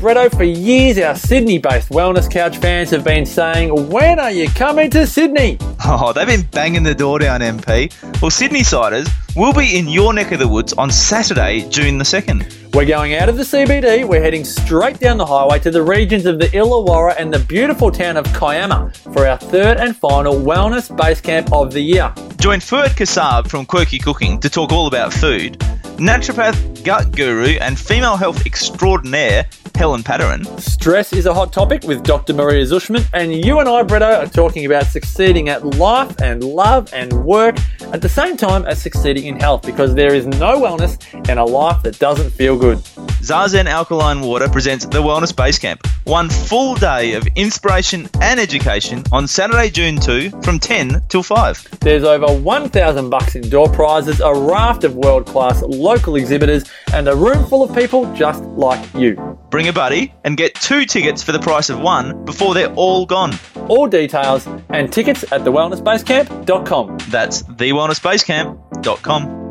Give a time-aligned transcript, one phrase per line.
[0.00, 4.48] Bretto, for years our Sydney based Wellness Couch fans have been saying, When are you
[4.50, 5.56] coming to Sydney?
[5.84, 7.92] Oh, they've been banging the door down, MP.
[8.20, 9.06] Well, Sydney Siders
[9.36, 12.74] will be in your neck of the woods on Saturday, June the 2nd.
[12.74, 16.26] We're going out of the CBD, we're heading straight down the highway to the regions
[16.26, 20.94] of the Illawarra and the beautiful town of Kiama for our third and final Wellness
[20.96, 22.12] Base Camp of the year.
[22.38, 25.62] Join Fuad Kassab from Quirky Cooking to talk all about food.
[25.98, 29.46] Naturopath, gut guru, and female health extraordinaire
[29.76, 30.44] Helen Padarin.
[30.60, 32.32] Stress is a hot topic with Dr.
[32.32, 36.92] Maria Zushman, and you and I, Bretto, are talking about succeeding at life and love
[36.92, 37.56] and work
[37.92, 41.44] at the same time as succeeding in health because there is no wellness in a
[41.44, 42.78] life that doesn't feel good.
[43.24, 45.86] Zazen Alkaline Water presents the Wellness Base Camp.
[46.04, 51.80] One full day of inspiration and education on Saturday, June 2 from 10 till 5.
[51.80, 57.16] There's over 1,000 bucks in door prizes, a raft of world-class local exhibitors, and a
[57.16, 59.16] room full of people just like you.
[59.48, 63.06] Bring a buddy and get two tickets for the price of one before they're all
[63.06, 63.34] gone.
[63.68, 66.98] All details and tickets at thewellnessbasecamp.com.
[67.08, 69.44] That's thewellnessbasecamp.com.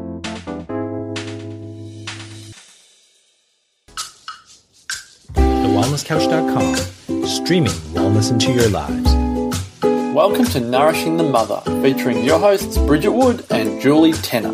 [5.33, 9.11] TheWellnessCouch.com, streaming wellness into your lives.
[10.13, 14.51] Welcome to Nourishing the Mother, featuring your hosts Bridget Wood and Julie Tenner.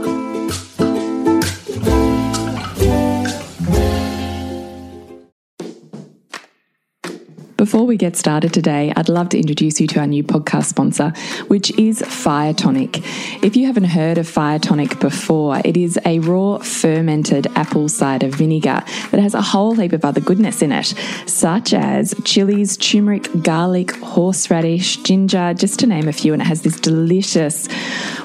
[7.79, 11.13] Before we get started today, I'd love to introduce you to our new podcast sponsor,
[11.47, 12.97] which is Fire Tonic.
[13.41, 18.27] If you haven't heard of Fire Tonic before, it is a raw fermented apple cider
[18.27, 20.93] vinegar that has a whole heap of other goodness in it,
[21.25, 26.33] such as chilies, turmeric, garlic, horseradish, ginger, just to name a few.
[26.33, 27.69] And it has this delicious,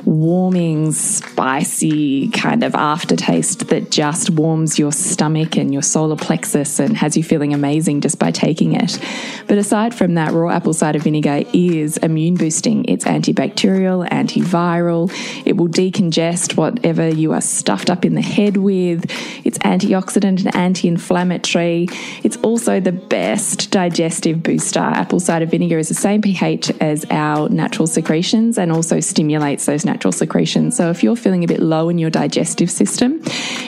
[0.04, 6.96] warming, spicy kind of aftertaste that just warms your stomach and your solar plexus and
[6.96, 8.98] has you feeling amazing just by taking it.
[9.46, 12.84] But aside from that, raw apple cider vinegar is immune boosting.
[12.86, 15.12] It's antibacterial, antiviral.
[15.44, 19.04] It will decongest whatever you are stuffed up in the head with.
[19.44, 21.88] It's antioxidant and anti inflammatory.
[22.22, 24.80] It's also the best digestive booster.
[24.80, 29.84] Apple cider vinegar is the same pH as our natural secretions and also stimulates those
[29.84, 30.76] natural secretions.
[30.76, 33.20] So if you're feeling a bit low in your digestive system,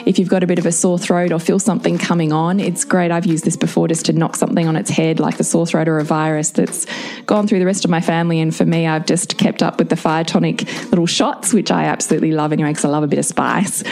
[0.05, 2.83] if you've got a bit of a sore throat or feel something coming on, it's
[2.83, 3.11] great.
[3.11, 5.87] I've used this before just to knock something on its head, like a sore throat
[5.87, 6.87] or a virus that's
[7.25, 8.39] gone through the rest of my family.
[8.39, 11.85] And for me, I've just kept up with the fire tonic little shots, which I
[11.85, 13.83] absolutely love anyway, because I love a bit of spice.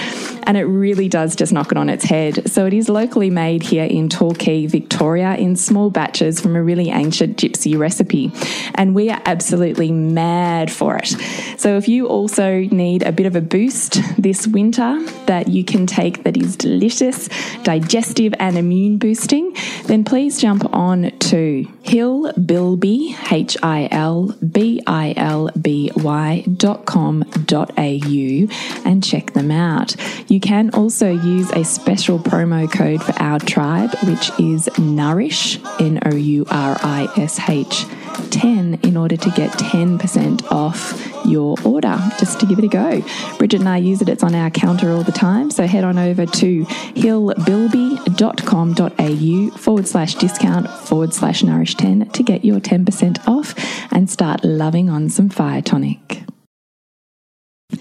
[0.44, 2.50] And it really does just knock it on its head.
[2.50, 6.90] So it is locally made here in Torquay, Victoria, in small batches from a really
[6.90, 8.32] ancient gypsy recipe.
[8.76, 11.16] And we are absolutely mad for it.
[11.58, 15.88] So if you also need a bit of a boost this winter that you can
[15.88, 17.28] take that is delicious,
[17.64, 25.14] digestive, and immune boosting, then please jump on to Hilbilby, H I L B I
[25.16, 28.48] L B Y dot com dot au
[28.86, 29.96] and check them out.
[30.30, 36.00] You can also use a special promo code for our tribe, which is Nourish, N
[36.06, 37.86] O U R I S H
[38.32, 43.02] 10, in order to get 10% off your order, just to give it a go.
[43.38, 45.52] Bridget and I use it, it's on our counter all the time.
[45.52, 52.46] So head on over to hilbilby.com.au forward slash discount forward slash nourish 10 to get
[52.46, 53.54] your 10% off
[53.92, 56.24] and start loving on some fire tonic.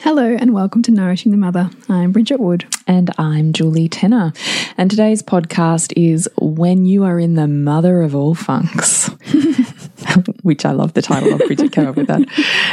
[0.00, 1.70] Hello and welcome to Nourishing the Mother.
[1.88, 2.66] I'm Bridget Wood.
[2.86, 4.32] And I'm Julie Tenner.
[4.76, 9.10] And today's podcast is When You Are in the Mother of All Funks.
[10.42, 12.26] Which I love the title of Bridget came up with that.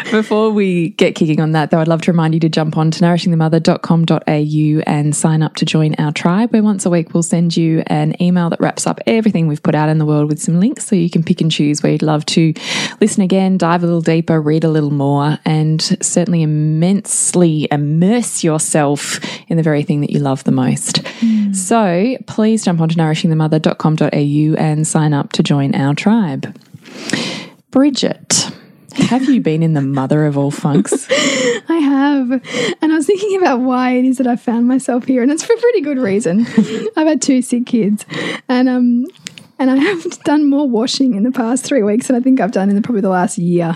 [0.11, 2.91] Before we get kicking on that, though, I'd love to remind you to jump on
[2.91, 7.55] to nourishingthemother.com.au and sign up to join our tribe, where once a week we'll send
[7.55, 10.59] you an email that wraps up everything we've put out in the world with some
[10.59, 12.53] links so you can pick and choose where you'd love to
[12.99, 19.19] listen again, dive a little deeper, read a little more, and certainly immensely immerse yourself
[19.49, 21.03] in the very thing that you love the most.
[21.03, 21.55] Mm.
[21.55, 26.55] So please jump on to nourishingthemother.com.au and sign up to join our tribe.
[27.71, 28.51] Bridget,
[28.93, 31.07] have you been in the mother of all funks?
[31.09, 32.31] I have.
[32.81, 35.43] And I was thinking about why it is that I found myself here, and it's
[35.43, 36.41] for a pretty good reason.
[36.97, 38.05] I've had two sick kids,
[38.49, 39.05] and um,
[39.57, 42.51] and I have done more washing in the past three weeks than I think I've
[42.51, 43.73] done in the, probably the last year.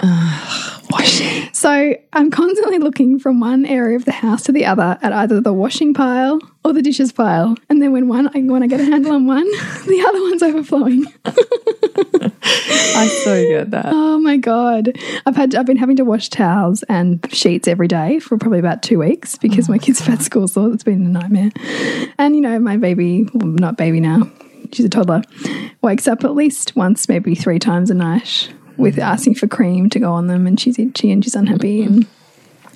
[0.95, 1.49] Washing.
[1.53, 5.41] So I'm constantly looking from one area of the house to the other at either
[5.41, 8.79] the washing pile or the dishes pile, and then when one I when I get
[8.79, 9.43] a handle on one,
[9.87, 11.05] the other one's overflowing.
[12.97, 13.87] I so get that.
[13.87, 18.19] Oh my god, I've had I've been having to wash towels and sheets every day
[18.19, 19.79] for probably about two weeks because my oh.
[19.79, 21.51] kids have had school so It's been a nightmare.
[22.17, 24.29] And you know, my baby, well, not baby now,
[24.71, 25.23] she's a toddler,
[25.81, 29.99] wakes up at least once, maybe three times a night with asking for cream to
[29.99, 31.93] go on them, and she's itchy and she's unhappy mm-hmm.
[31.93, 32.07] and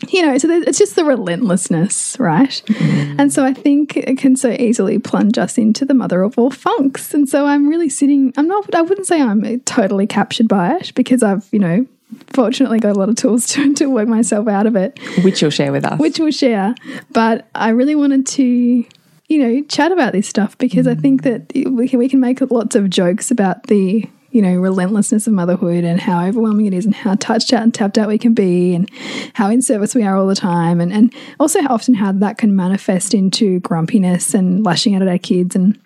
[0.08, 2.62] you know, so it's just the relentlessness, right?
[2.68, 3.20] Mm-hmm.
[3.20, 6.52] And so I think it can so easily plunge us into the mother of all
[6.52, 7.14] funks.
[7.14, 10.94] And so I'm really sitting, I'm not, I wouldn't say I'm totally captured by it
[10.96, 11.86] because I've, you know,
[12.28, 15.52] fortunately got a lot of tools to, to work myself out of it, Which you'll
[15.52, 16.00] share with us.
[16.00, 16.76] which we'll share.
[17.12, 21.02] But I really wanted to, you know, chat about this stuff because I mm.
[21.02, 25.26] think that we can, we can make lots of jokes about the, you know, relentlessness
[25.28, 28.18] of motherhood and how overwhelming it is and how touched out and tapped out we
[28.18, 28.90] can be and
[29.34, 32.38] how in service we are all the time and, and also how often how that
[32.38, 35.80] can manifest into grumpiness and lashing out at our kids and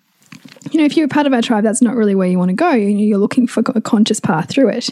[0.70, 2.48] you know, if you're a part of our tribe, that's not really where you want
[2.48, 2.72] to go.
[2.72, 4.90] You know, You're looking for a conscious path through it.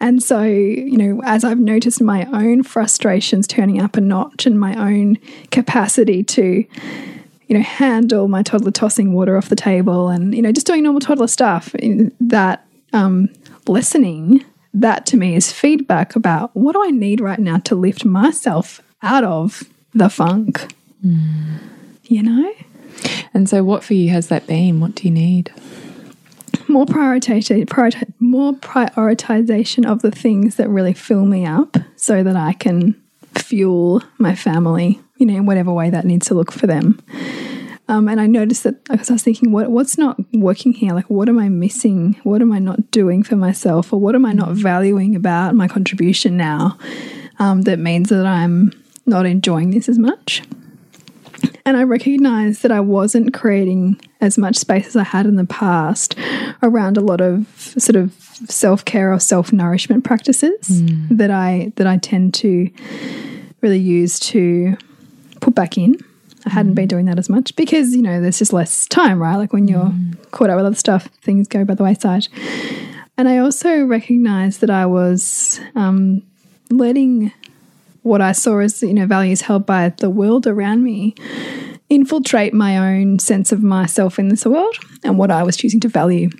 [0.00, 4.58] And so, you know, as I've noticed my own frustrations turning up a notch and
[4.58, 5.18] my own
[5.50, 6.64] capacity to,
[7.46, 10.82] you know, handle my toddler tossing water off the table and, you know, just doing
[10.82, 11.74] normal toddler stuff,
[12.20, 13.28] that um,
[13.66, 14.44] listening,
[14.74, 18.80] that to me is feedback about what do I need right now to lift myself
[19.02, 20.74] out of the funk.
[22.04, 22.52] You know?
[23.34, 24.80] and so, what for you has that been?
[24.80, 25.52] What do you need?
[26.68, 32.36] more prioritization, prioritize, more prioritization of the things that really fill me up, so that
[32.36, 33.00] I can
[33.36, 37.00] fuel my family, you know, in whatever way that needs to look for them.
[37.92, 40.94] Um, and I noticed that because I was thinking, what what's not working here?
[40.94, 42.18] Like, what am I missing?
[42.22, 45.68] What am I not doing for myself, or what am I not valuing about my
[45.68, 46.78] contribution now?
[47.38, 48.72] Um, that means that I'm
[49.04, 50.42] not enjoying this as much.
[51.66, 55.44] And I recognized that I wasn't creating as much space as I had in the
[55.44, 56.14] past
[56.62, 58.14] around a lot of sort of
[58.48, 62.70] self care or self nourishment practices that I that I tend to
[63.60, 64.78] really use to
[65.42, 65.98] put back in.
[66.46, 69.36] I hadn't been doing that as much because you know there's just less time, right?
[69.36, 69.92] Like when you're
[70.30, 72.28] caught up with other stuff, things go by the wayside.
[73.16, 76.22] And I also recognized that I was um,
[76.70, 77.32] letting
[78.02, 81.14] what I saw as you know values held by the world around me
[81.88, 85.88] infiltrate my own sense of myself in this world and what I was choosing to
[85.88, 86.30] value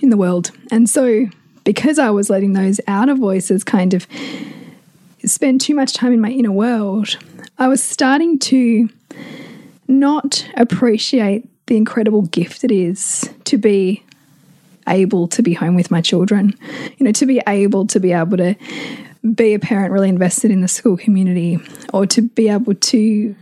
[0.00, 0.50] in the world.
[0.70, 1.26] And so
[1.64, 4.06] because I was letting those outer voices kind of
[5.24, 7.16] spend too much time in my inner world,
[7.58, 8.88] I was starting to
[9.88, 14.02] not appreciate the incredible gift it is to be
[14.86, 16.54] able to be home with my children,
[16.96, 18.54] you know, to be able to be able to
[19.34, 21.58] be a parent really invested in the school community
[21.92, 23.34] or to be able to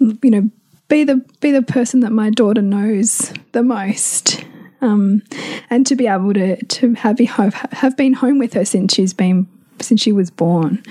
[0.00, 0.50] you know
[0.88, 4.44] be the be the person that my daughter knows the most
[4.80, 5.22] um,
[5.70, 9.14] and to be able to to have have, have been home with her since she's
[9.14, 9.46] been
[9.80, 10.82] since she was born.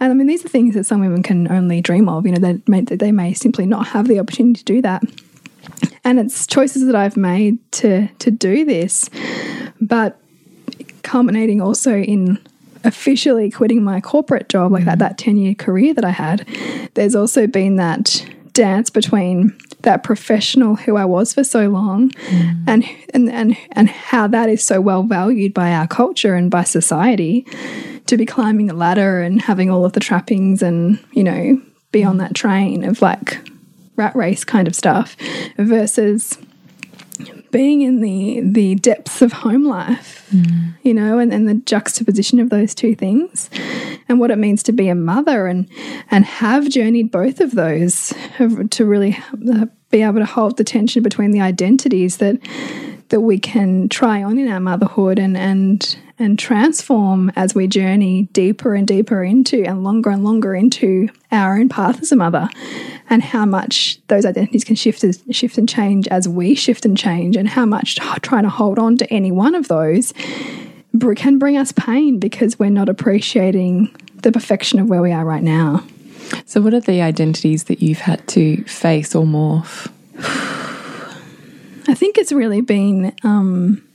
[0.00, 2.38] And I mean these are things that some women can only dream of you know
[2.38, 5.02] they may, they may simply not have the opportunity to do that.
[6.04, 9.10] And it's choices that I've made to to do this
[9.80, 10.20] but
[11.02, 12.38] culminating also in
[12.84, 15.30] officially quitting my corporate job like that that mm-hmm.
[15.30, 16.46] 10 year career that I had
[16.94, 19.56] there's also been that dance between
[19.86, 22.10] that professional who I was for so long
[22.66, 22.84] and,
[23.14, 27.46] and and and how that is so well valued by our culture and by society
[28.06, 31.62] to be climbing the ladder and having all of the trappings and you know
[31.92, 33.38] be on that train of like
[33.94, 35.16] rat race kind of stuff
[35.56, 36.36] versus
[37.52, 40.28] being in the the depths of home life
[40.82, 43.48] you know and, and the juxtaposition of those two things
[44.08, 45.68] and what it means to be a mother and
[46.10, 48.12] and have journeyed both of those
[48.70, 49.16] to really
[49.52, 52.38] uh, be able to hold the tension between the identities that
[53.08, 58.22] that we can try on in our motherhood and and and transform as we journey
[58.32, 62.48] deeper and deeper into and longer and longer into our own path as a mother
[63.10, 66.96] and how much those identities can shift as, shift and change as we shift and
[66.96, 70.14] change and how much trying to hold on to any one of those
[71.16, 75.42] can bring us pain because we're not appreciating the perfection of where we are right
[75.42, 75.84] now.
[76.44, 79.90] So, what are the identities that you've had to face or morph?
[81.88, 83.86] I think it's really been um,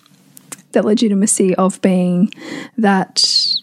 [0.72, 2.32] that legitimacy of being
[2.78, 3.56] that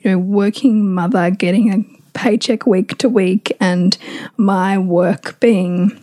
[0.00, 3.96] you know working mother, getting a paycheck week to week, and
[4.36, 5.98] my work being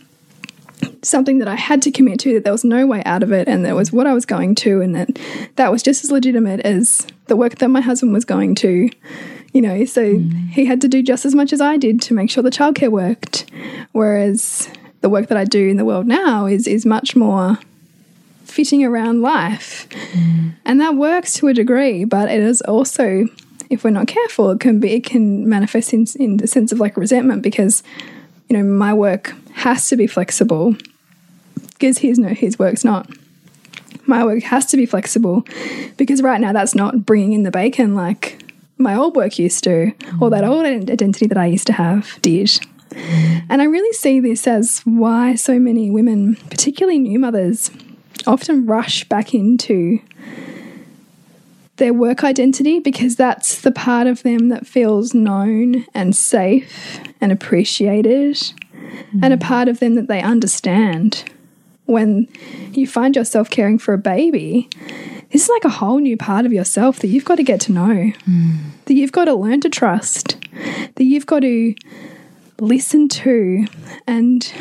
[1.02, 2.34] something that I had to commit to.
[2.34, 4.54] That there was no way out of it, and that was what I was going
[4.56, 5.18] to, and that
[5.56, 8.90] that was just as legitimate as the work that my husband was going to.
[9.52, 10.30] You know, so hmm.
[10.48, 12.90] he had to do just as much as I did to make sure the childcare
[12.90, 13.50] worked.
[13.92, 14.68] Whereas
[15.00, 17.58] the work that I do in the world now is is much more
[18.44, 19.88] fitting around life.
[20.12, 20.50] Hmm.
[20.64, 23.26] And that works to a degree, but it is also,
[23.70, 26.80] if we're not careful, it can be it can manifest in in the sense of
[26.80, 27.82] like resentment because,
[28.48, 30.76] you know, my work has to be flexible
[31.72, 33.08] because his no his work's not.
[34.06, 35.46] My work has to be flexible
[35.96, 38.39] because right now that's not bringing in the bacon like
[38.80, 42.50] my old work used to, or that old identity that I used to have did.
[43.48, 47.70] And I really see this as why so many women, particularly new mothers,
[48.26, 50.00] often rush back into
[51.76, 57.32] their work identity because that's the part of them that feels known and safe and
[57.32, 58.52] appreciated,
[59.22, 59.42] and a mm.
[59.42, 61.24] part of them that they understand.
[61.86, 62.28] When
[62.72, 64.68] you find yourself caring for a baby,
[65.30, 67.72] this is like a whole new part of yourself that you've got to get to
[67.72, 68.12] know,
[68.86, 70.36] that you've got to learn to trust,
[70.96, 71.74] that you've got to
[72.58, 73.64] listen to
[74.06, 74.52] and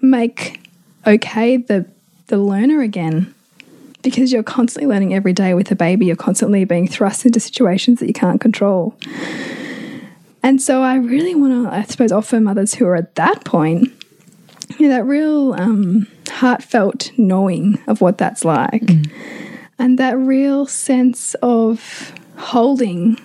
[0.00, 0.60] make
[1.06, 1.86] okay the
[2.28, 3.34] the learner again.
[4.02, 6.06] Because you're constantly learning every day with a baby.
[6.06, 8.96] You're constantly being thrust into situations that you can't control.
[10.42, 13.90] And so i really want to i suppose offer mothers who are at that point
[14.78, 18.82] you know, that real um, heartfelt knowing of what that's like
[19.78, 23.18] and that real sense of holding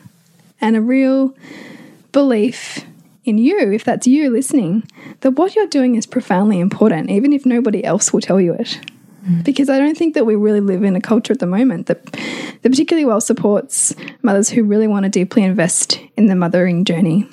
[0.60, 1.36] and a real
[2.12, 2.86] belief
[3.24, 4.84] in you, if that's you listening,
[5.22, 8.80] that what you're doing is profoundly important, even if nobody else will tell you it.
[9.26, 9.44] Mm.
[9.44, 12.04] Because I don't think that we really live in a culture at the moment that,
[12.06, 17.28] that particularly well supports mothers who really want to deeply invest in the mothering journey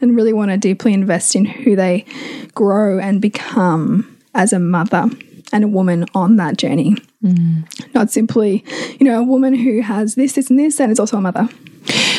[0.00, 2.06] and really want to deeply invest in who they
[2.54, 5.10] grow and become as a mother
[5.56, 6.94] and a woman on that journey.
[7.24, 7.64] Mm.
[7.94, 8.62] Not simply,
[9.00, 11.48] you know, a woman who has this, this, and this, and is also a mother.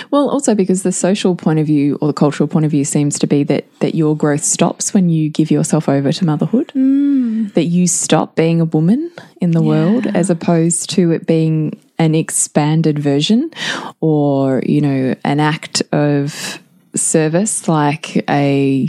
[0.09, 3.19] Well, also because the social point of view or the cultural point of view seems
[3.19, 6.71] to be that that your growth stops when you give yourself over to motherhood.
[6.73, 7.53] Mm.
[7.53, 12.15] That you stop being a woman in the world as opposed to it being an
[12.15, 13.51] expanded version
[13.99, 16.59] or, you know, an act of
[16.97, 18.87] service like a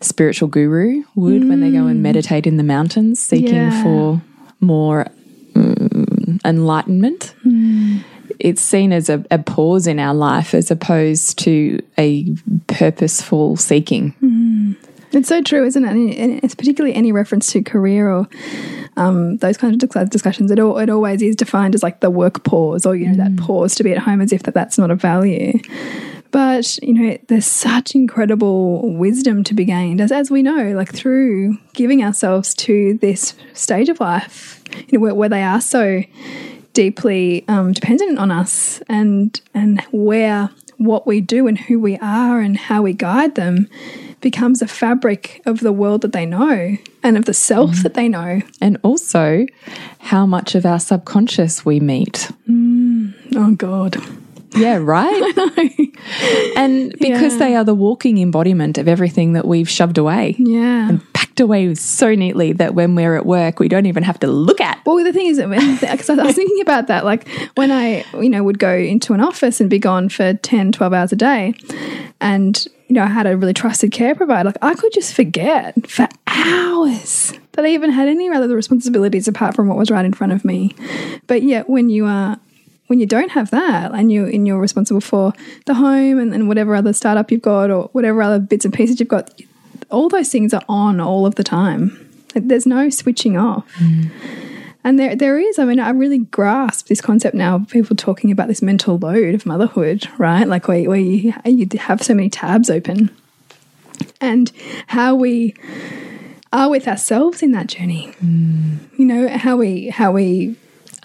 [0.00, 3.82] spiritual guru would when they go and meditate in the mountains seeking Yeah.
[3.82, 4.22] for
[4.60, 5.06] more
[5.54, 7.34] mm, enlightenment
[8.38, 12.26] it's seen as a, a pause in our life as opposed to a
[12.66, 14.76] purposeful seeking.
[15.12, 15.90] It's so true, isn't it?
[15.90, 18.28] And it's particularly any reference to career or
[18.96, 20.50] um, those kinds of discussions.
[20.50, 23.36] It, al it always is defined as like the work pause, or you know that
[23.38, 25.58] pause to be at home, as if that that's not a value.
[26.36, 30.92] But you know, there's such incredible wisdom to be gained, as as we know, like
[30.92, 36.02] through giving ourselves to this stage of life, you know, where, where they are so
[36.74, 42.38] deeply um, dependent on us, and and where what we do and who we are
[42.38, 43.66] and how we guide them
[44.20, 48.10] becomes a fabric of the world that they know and of the self that they
[48.10, 48.42] know.
[48.60, 49.46] And also
[50.00, 52.30] how much of our subconscious we meet.
[53.34, 53.96] Oh God.
[54.56, 55.34] Yeah, right?
[56.56, 57.38] And because Yeah.
[57.38, 60.36] they are the walking embodiment of everything that we've shoved away.
[60.38, 60.88] Yeah.
[60.90, 64.26] And Packed away so neatly that when we're at work, we don't even have to
[64.26, 64.78] look at.
[64.86, 68.42] Well, the thing is, because I was thinking about that, like when I, you know,
[68.44, 71.54] would go into an office and be gone for 10, 12 hours a day,
[72.20, 75.90] and, you know, I had a really trusted care provider, like I could just forget
[75.90, 80.12] for hours that I even had any other responsibilities apart from what was right in
[80.12, 80.74] front of me.
[81.26, 82.38] But yet, when you are,
[82.86, 85.32] when you don't have that and you and you're responsible for
[85.66, 89.00] the home and, and whatever other startup you've got or whatever other bits and pieces
[89.00, 89.30] you've got,
[89.90, 92.02] all those things are on all of the time.
[92.34, 93.70] There's no switching off.
[93.76, 94.10] Mm.
[94.84, 95.58] And there, there is.
[95.58, 97.56] I mean, I really grasp this concept now.
[97.56, 100.46] of People talking about this mental load of motherhood, right?
[100.46, 103.10] Like where, where you, you have so many tabs open,
[104.20, 104.52] and
[104.86, 105.56] how we
[106.52, 108.14] are with ourselves in that journey.
[108.22, 108.78] Mm.
[108.96, 110.54] You know how we how we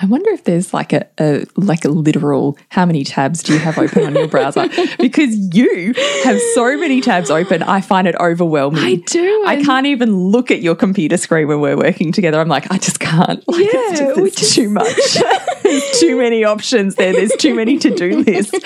[0.01, 3.60] I wonder if there's like a, a like a literal how many tabs do you
[3.60, 4.67] have open on your browser?
[5.00, 5.93] Because you
[6.24, 8.84] have so many tabs open, I find it overwhelming.
[8.84, 12.39] I do, I can't even look at your computer screen when we're working together.
[12.39, 13.43] I'm like, I just can't.
[13.51, 14.88] Like, it's Yeah, just, it's is- too much.
[15.63, 17.13] There's too many options there.
[17.13, 18.58] There's too many to do lists.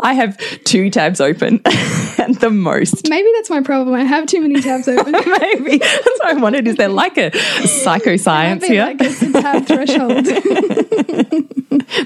[0.00, 3.08] I have two tabs open at the most.
[3.08, 3.94] maybe that's my problem.
[3.94, 5.12] I have too many tabs open.
[5.40, 6.66] Maybe that's what I wondered.
[6.66, 8.84] Is there like a psychoscience here?
[8.84, 10.26] like it's a tab threshold.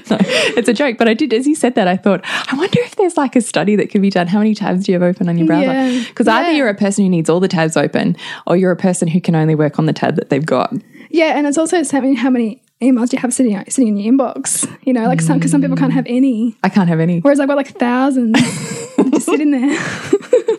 [0.09, 0.97] No, it's a joke.
[0.97, 3.41] But I did, as you said that, I thought, I wonder if there's like a
[3.41, 4.27] study that could be done.
[4.27, 5.65] How many tabs do you have open on your browser?
[5.65, 6.03] Yeah.
[6.07, 9.07] Because either you're a person who needs all the tabs open, or you're a person
[9.07, 10.71] who can only work on the tab that they've got.
[11.09, 14.69] yeah, and it's also something how many emails you have sitting sitting in your inbox.
[14.83, 16.57] You know, like some because some people can't have any.
[16.63, 17.19] I can't have any.
[17.19, 18.39] Whereas I've got like thousands
[19.11, 19.79] just sit in there.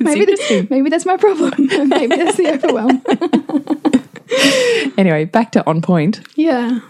[0.01, 1.53] maybe, that, maybe that's my problem.
[1.89, 3.03] maybe that's the overwhelm.
[4.97, 6.21] Anyway, back to on point.
[6.37, 6.81] yeah.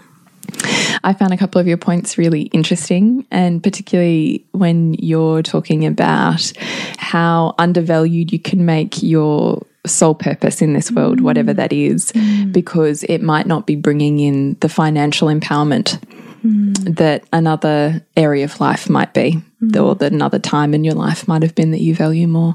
[1.03, 6.53] I found a couple of your points really interesting, and particularly when you're talking about
[6.97, 11.57] how undervalued you can make your sole purpose in this world, whatever mm.
[11.57, 12.51] that is, mm.
[12.51, 15.99] because it might not be bringing in the financial empowerment
[16.43, 16.95] mm.
[16.95, 19.41] that another area of life might be,
[19.77, 22.53] or that another time in your life might have been that you value more.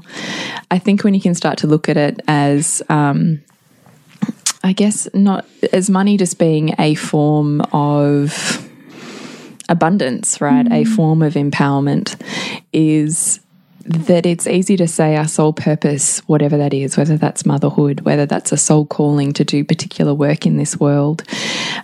[0.71, 3.41] I think when you can start to look at it as, um,
[4.63, 8.67] I guess, not as money just being a form of
[9.69, 10.67] abundance, right?
[10.71, 12.19] A form of empowerment
[12.73, 13.39] is
[13.85, 18.25] that it's easy to say our sole purpose, whatever that is, whether that's motherhood, whether
[18.25, 21.23] that's a soul calling to do particular work in this world.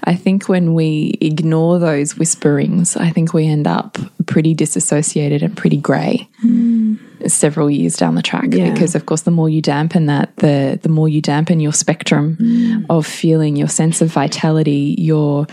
[0.03, 5.55] I think when we ignore those whisperings, I think we end up pretty disassociated and
[5.55, 6.99] pretty grey mm.
[7.27, 8.71] Several years down the track Yeah.
[8.71, 12.37] because of course the more you dampen that the the more you dampen your spectrum
[12.39, 12.85] mm.
[12.89, 15.47] of feeling your sense of vitality your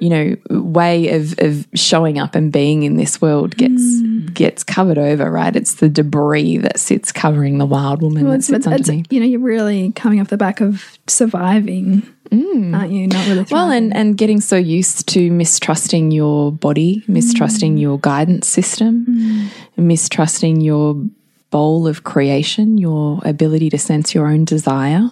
[0.00, 4.32] you know way of of showing up and being in this world gets mm.
[4.34, 5.56] gets covered over right?
[5.56, 8.88] It's the debris that sits covering the wild woman Well, that it's, sits it's, it's,
[8.88, 9.12] underneath.
[9.12, 12.74] you know, you're really coming off the back of surviving, Mm.
[12.74, 13.06] aren't you?
[13.06, 13.44] Not really.
[13.44, 13.52] Mm.
[13.52, 17.80] well and and getting so used to mistrusting your body mistrusting mm.
[17.80, 19.48] your guidance system mm.
[19.76, 20.94] mistrusting your
[21.50, 25.10] bowl of creation your ability to sense your own desire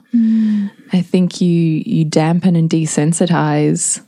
[0.95, 4.03] i think you you dampen and desensitize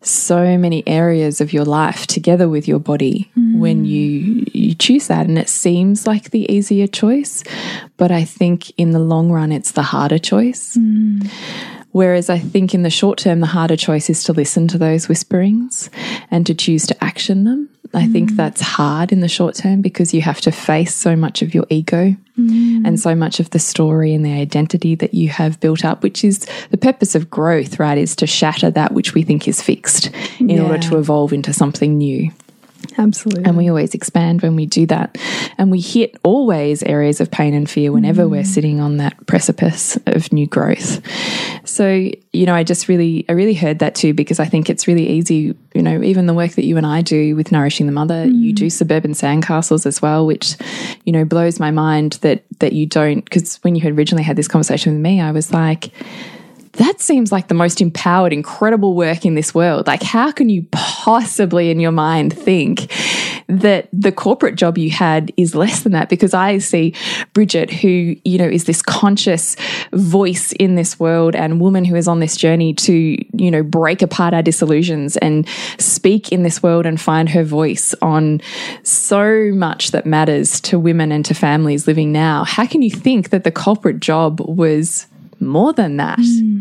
[0.00, 5.26] so many areas of your life together with your body when you you choose that
[5.26, 7.44] and it seems like the easier choice
[7.98, 10.78] but i think in the long run it's the harder choice
[11.92, 15.08] Whereas I think in the short term, the harder choice is to listen to those
[15.08, 15.90] whisperings
[16.30, 17.68] and to choose to action them.
[17.94, 18.36] I think mm.
[18.36, 21.64] that's hard in the short term because you have to face so much of your
[21.70, 22.86] ego mm.
[22.86, 26.22] and so much of the story and the identity that you have built up, which
[26.22, 27.96] is the purpose of growth, right?
[27.96, 31.96] Is to shatter that which we think is fixed in order to evolve into something
[31.96, 32.30] new.
[32.98, 33.44] Absolutely.
[33.44, 35.16] And we always expand when we do that.
[35.56, 38.46] And we hit always areas of pain and fear whenever we're mm.
[38.46, 41.00] sitting on that precipice of new growth.
[41.66, 44.86] So, you know, I just really, I really heard that too, because I think it's
[44.86, 47.92] really easy, you know, even the work that you and I do with Nourishing the
[47.92, 48.56] Mother, you mm.
[48.56, 50.56] do suburban sandcastles as well, which,
[51.04, 54.36] you know, blows my mind that, that you don't, because when you had originally had
[54.36, 55.90] this conversation with me, I was like,
[56.78, 59.86] that seems like the most empowered, incredible work in this world.
[59.86, 62.92] Like, how can you possibly in your mind think
[63.48, 66.08] that the corporate job you had is less than that?
[66.08, 66.94] Because I see
[67.32, 69.56] Bridget, who, you know, is this conscious
[69.92, 74.00] voice in this world and woman who is on this journey to, you know, break
[74.00, 78.40] apart our disillusions and speak in this world and find her voice on
[78.84, 82.44] so much that matters to women and to families living now.
[82.44, 85.06] How can you think that the corporate job was
[85.40, 86.18] more than that?
[86.20, 86.60] Hmm.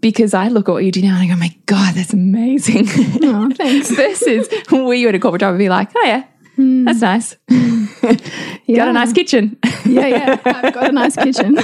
[0.00, 2.86] Because I look at what you do now and I go, my God, that's amazing.
[3.22, 3.90] oh, thanks.
[3.94, 6.24] Versus were you at a corporate job and be like, oh yeah,
[6.56, 6.84] hmm.
[6.84, 7.36] that's nice.
[8.64, 8.76] Yeah.
[8.76, 9.58] Got a nice kitchen.
[9.84, 10.40] yeah, yeah.
[10.44, 11.56] I've got a nice kitchen.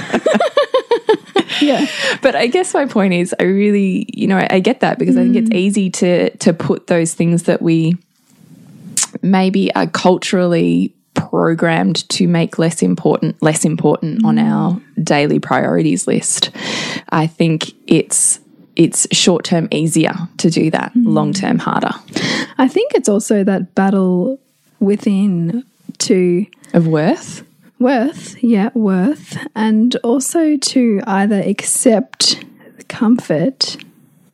[1.61, 1.87] yeah.
[2.21, 5.23] but I guess my point is, I really, you know, I get that because I
[5.23, 5.55] think it's hmm.
[5.55, 7.97] easy to to put those things that we
[9.21, 10.93] maybe are culturally
[11.29, 14.51] programmed to make less important less important on mm.
[14.51, 16.49] our daily priorities list.
[17.09, 18.39] I think it's
[18.75, 21.05] it's short term easier to do that, mm.
[21.05, 21.91] long term harder.
[22.57, 24.39] I think it's also that battle
[24.79, 25.63] within
[25.99, 27.43] to Of worth.
[27.77, 32.43] worth, yeah, worth, and also to either accept
[32.87, 33.77] comfort,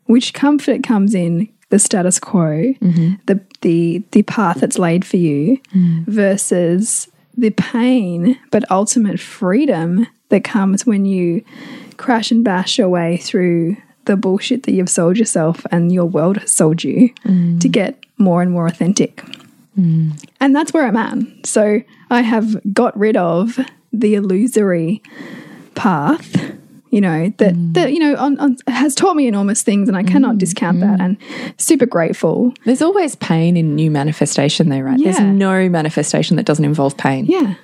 [0.06, 3.16] which comfort comes in the status quo, mm-hmm.
[3.26, 6.06] the the the path that's laid for you, mm.
[6.06, 11.44] versus the pain but ultimate freedom that comes when you
[11.98, 13.76] crash and bash your way through
[14.06, 17.60] the bullshit that you've sold yourself and your world has sold you mm.
[17.60, 19.24] to get more and more authentic.
[19.78, 20.24] Mm.
[20.40, 21.46] And that's where I'm at.
[21.46, 23.60] So I have got rid of
[23.92, 25.02] the illusory
[25.74, 26.36] path,
[26.90, 27.74] you know, that, mm.
[27.74, 30.80] that you know, on, on, has taught me enormous things and I cannot mm, discount
[30.80, 31.04] that mm.
[31.04, 31.18] and
[31.58, 32.54] super grateful.
[32.64, 35.00] There's always pain in new manifestation, though, right?
[35.02, 37.26] There's no manifestation that doesn't involve pain.
[37.26, 37.56] Yeah.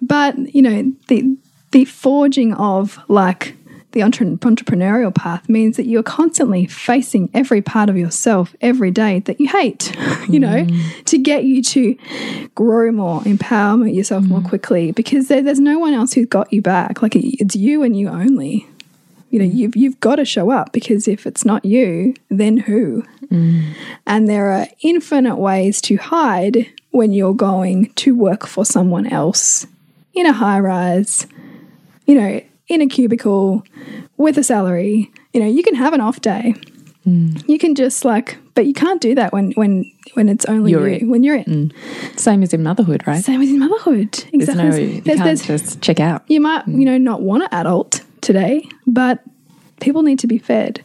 [0.00, 1.36] But, you know, the
[1.72, 3.56] the forging of like
[3.92, 9.40] the entrepreneurial path means that you're constantly facing every part of yourself every day that
[9.40, 9.94] you hate,
[10.28, 11.04] you know, mm.
[11.04, 11.96] to get you to
[12.54, 14.48] grow more, empower yourself more mm.
[14.48, 17.02] quickly because there, there's no one else who's got you back.
[17.02, 18.66] Like it's you and you only.
[19.30, 19.54] You know, mm.
[19.54, 23.04] you've, you've got to show up because if it's not you, then who?
[24.06, 29.66] And there are infinite ways to hide when you're going to work for someone else
[30.14, 31.26] in a high rise,
[32.06, 33.64] you know, in a cubicle
[34.16, 35.10] with a salary.
[35.32, 36.54] You know, you can have an off day,
[37.06, 37.42] mm.
[37.48, 40.88] You can just like, but you can't do that when when when it's only You're
[40.88, 41.08] you.
[41.10, 41.46] When you're it.
[41.46, 41.72] Mm.
[42.18, 43.22] Same as in motherhood, right?
[43.24, 44.12] Same as in motherhood.
[44.32, 44.64] There's Exactly.
[44.64, 46.22] no, you There's- can't there's- just check out.
[46.28, 46.78] you might mm.
[46.78, 49.22] you know not want an adult today but
[49.80, 50.80] people need to be fed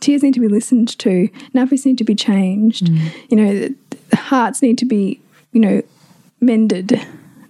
[0.00, 2.90] tears need to be listened to nappies need to be changed
[3.30, 3.68] you know
[4.12, 5.18] hearts need to be
[5.52, 5.80] you know
[6.42, 7.00] mended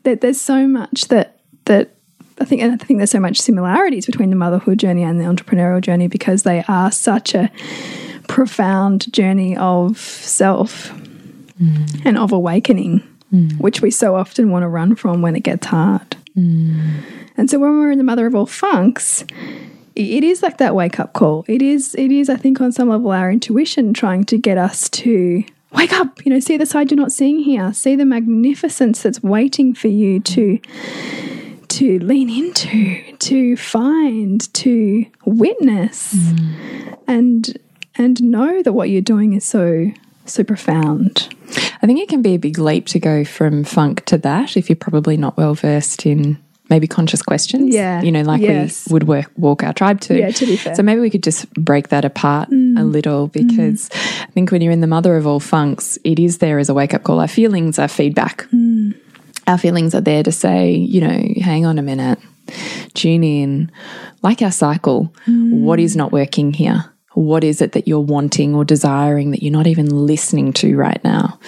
[0.05, 1.94] that there's so much that that
[2.41, 5.25] I think and I think there's so much similarities between the motherhood journey and the
[5.25, 7.51] entrepreneurial journey because they are such a
[8.29, 10.91] profound journey of self
[11.61, 12.03] mm.
[12.05, 13.03] and of awakening
[13.35, 13.61] mm.
[13.61, 16.17] which we so often want to run from when it gets hard.
[16.37, 17.03] Mm.
[17.37, 19.25] And so when we're in the mother of all funks,
[19.97, 21.45] it is like that wake up call.
[21.49, 24.89] It is it is I think on some level our intuition trying to get us
[24.91, 29.03] to wake up, you know, see the side you're not seeing here, see the magnificence
[29.03, 30.61] that's waiting for you to
[31.75, 36.15] to lean into, to find, to witness
[37.07, 37.59] and
[37.97, 39.91] and know that what you're doing is so
[40.25, 41.29] so profound.
[41.83, 44.69] I think it can be a big leap to go from funk to that if
[44.69, 46.39] you're probably not well versed in
[46.71, 47.75] maybe conscious questions.
[47.75, 48.01] Yeah.
[48.03, 48.89] You know, like Yes.
[48.89, 50.19] we would work, walk our tribe to.
[50.19, 50.73] Yeah, to be fair.
[50.73, 50.77] Mm.
[50.77, 54.73] So maybe we could just break that apart a little because I think when you're
[54.73, 57.21] in the mother of all funks, it is there as a wake up call.
[57.21, 58.47] Our feelings our feedback.
[58.51, 58.95] Mm.
[59.47, 62.19] Our feelings are there to say, you know, hang on a minute,
[62.95, 63.71] tune in,
[64.23, 65.15] like our cycle.
[65.27, 65.99] What is mm.
[65.99, 66.85] not working here?
[67.15, 71.03] What is it that you're wanting or desiring that you're not even listening to right
[71.05, 71.39] now?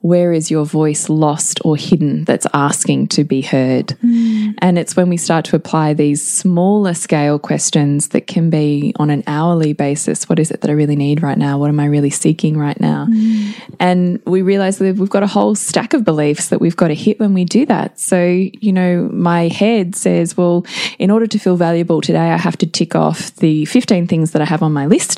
[0.00, 3.88] Where is your voice lost or hidden that's asking to be heard?
[4.04, 4.54] Mm.
[4.58, 9.10] And it's when we start to apply these smaller scale questions that can be on
[9.10, 10.28] an hourly basis.
[10.28, 11.58] What is it that I really need right now?
[11.58, 13.06] What am I really seeking right now?
[13.06, 13.54] Mm.
[13.80, 16.94] And we realize that we've got a whole stack of beliefs that we've got to
[16.94, 17.98] hit when we do that.
[17.98, 20.66] So, you know, my head says, well,
[20.98, 24.42] in order to feel valuable today, I have to tick off the 15 things that
[24.42, 25.13] I have on my list.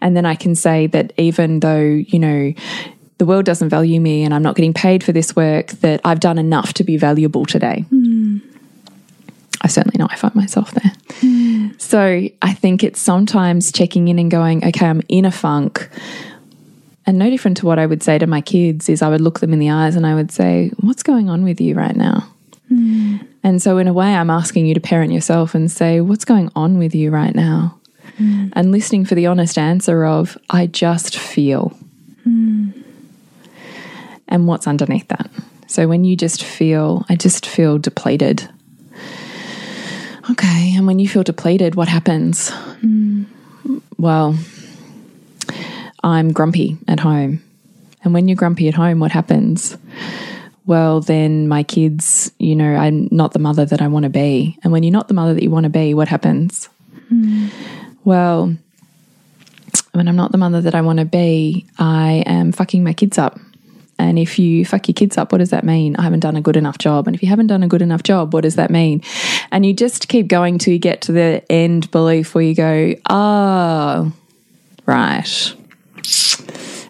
[0.00, 2.52] And then I can say that even though, you know,
[3.18, 6.20] the world doesn't value me and I'm not getting paid for this work, that I've
[6.20, 7.84] done enough to be valuable today.
[9.62, 10.92] I certainly know I find myself there.
[11.78, 15.88] So I think it's sometimes checking in and going, okay, I'm in a funk.
[17.06, 19.40] And no different to what I would say to my kids is I would look
[19.40, 22.28] them in the eyes and I would say, What's going on with you right now?
[22.68, 23.18] Hmm.
[23.42, 26.50] And so, in a way, I'm asking you to parent yourself and say, What's going
[26.56, 27.78] on with you right now?
[28.18, 28.52] Mm.
[28.54, 31.76] And listening for the honest answer of, I just feel.
[32.26, 32.82] Mm.
[34.28, 35.30] And what's underneath that?
[35.66, 38.48] So, when you just feel, I just feel depleted.
[40.30, 40.74] Okay.
[40.76, 42.50] And when you feel depleted, what happens?
[42.50, 43.26] Mm.
[43.98, 44.36] Well,
[46.02, 47.42] I'm grumpy at home.
[48.02, 49.76] And when you're grumpy at home, what happens?
[50.66, 54.58] Well, then my kids, you know, I'm not the mother that I want to be.
[54.62, 56.68] And when you're not the mother that you want to be, what happens?
[58.04, 58.54] Well,
[59.92, 63.18] when I'm not the mother that I want to be, I am fucking my kids
[63.18, 63.38] up.
[63.98, 65.94] And if you fuck your kids up, what does that mean?
[65.96, 67.06] I haven't done a good enough job.
[67.06, 69.02] And if you haven't done a good enough job, what does that mean?
[69.52, 72.94] And you just keep going till you get to the end belief where you go,
[73.08, 74.12] oh,
[74.84, 75.54] right.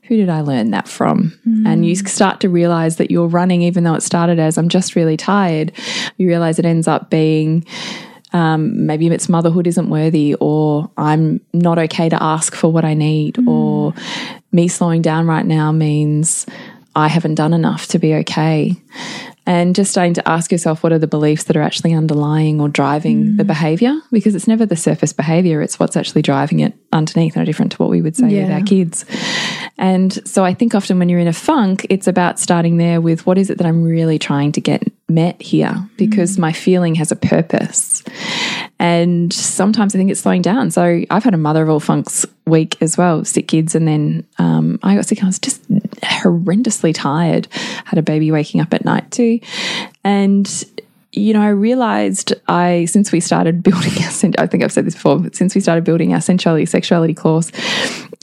[0.05, 1.39] Who did I learn that from?
[1.45, 1.67] Hmm.
[1.67, 4.97] And you start to realize that you're running, even though it started as I'm just
[4.97, 5.73] really tired.
[6.19, 7.67] You realize it ends up being
[8.35, 12.93] um, maybe it's motherhood isn't worthy, or I'm not okay to ask for what I
[12.93, 13.95] need, or
[14.53, 16.45] me slowing down right now means
[16.97, 18.75] I haven't done enough to be okay.
[19.47, 22.69] And just starting to ask yourself what are the beliefs that are actually underlying or
[22.69, 27.37] driving the behavior, because it's never the surface behavior, it's what's actually driving it underneath,
[27.37, 29.05] no different to what we would say with our kids.
[29.77, 33.27] And so I think often when you're in a funk, it's about starting there with
[33.27, 37.13] what is it that I'm really trying to get met here, because my feeling has
[37.13, 38.03] a purpose.
[38.79, 40.71] And sometimes I think it's slowing down.
[40.71, 43.75] So I've had a mother of all funks week as well, sick kids.
[43.75, 45.23] And then um, I got sick.
[45.23, 47.49] I was just horrendously tired.
[47.85, 49.41] Had a baby waking up at night too.
[50.03, 50.51] And
[51.13, 54.95] you know, I realized I, since we started building our, I think I've said this
[54.95, 57.53] before, but since we started building our sensuality, sexuality course,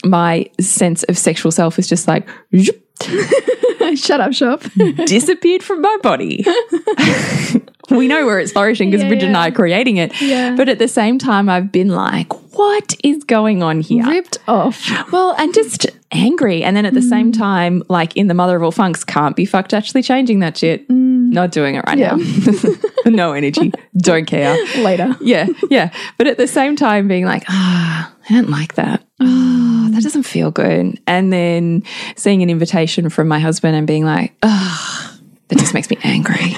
[0.04, 2.81] my sense of sexual self is just like, zoop,
[3.94, 4.62] Shut up, shop.
[5.06, 6.44] disappeared from my body.
[7.90, 10.18] we know where it's flourishing because Yeah, Bridget and I are creating it.
[10.20, 10.54] Yeah.
[10.56, 14.06] But at the same time, I've been like, what is going on here?
[14.06, 14.88] Ripped off.
[15.10, 16.62] Well, and just angry.
[16.62, 19.44] And then at the same time, like in the mother of all funks, can't be
[19.46, 20.88] fucked actually changing that shit.
[20.90, 22.16] Not doing it right Yeah.
[22.16, 22.70] now.
[23.06, 23.72] no energy.
[23.96, 24.54] Don't care.
[24.76, 25.16] Later.
[25.22, 25.90] Yeah, yeah.
[26.18, 29.02] But at the same time, being like, ah, I don't like that.
[29.20, 31.00] Ah, that doesn't feel good.
[31.06, 31.82] And then
[32.16, 35.18] seeing an invitation from my husband and being like, ah,
[35.48, 36.54] that just makes me angry.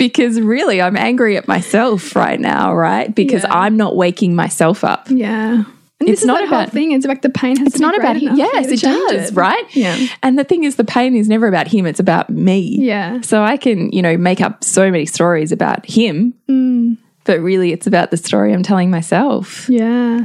[0.00, 3.14] Because really, I'm angry at myself right now, right?
[3.14, 3.52] Because Yeah.
[3.54, 5.06] I'm not waking myself up.
[5.10, 5.62] Yeah.
[6.00, 6.92] And it's not is the whole about thing.
[6.92, 8.34] It's like the pain has it's to be not about him.
[8.34, 9.34] Yes, it does, it.
[9.36, 9.64] right?
[9.76, 9.98] Yeah.
[10.22, 11.84] And the thing is, the pain is never about him.
[11.84, 12.60] It's about me.
[12.78, 13.20] Yeah.
[13.20, 16.96] So I can, you know, make up so many stories about him, Mm.
[17.24, 19.68] but really, it's about the story I'm telling myself.
[19.68, 20.24] Yeah.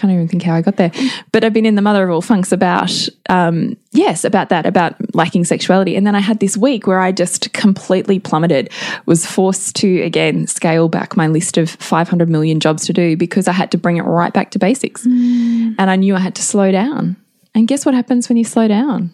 [0.00, 0.90] I can't even think how I got there.
[1.30, 2.90] But I've been in the mother of all funks about,
[3.28, 5.94] um, yes, about that, about lacking sexuality.
[5.94, 8.70] And then I had this week where I just completely plummeted,
[9.04, 13.46] was forced to, again, scale back my list of 500 million jobs to do because
[13.46, 15.04] I had to bring it right back to basics.
[15.78, 17.16] And I knew I had to slow down.
[17.54, 19.10] And guess what happens when you slow down?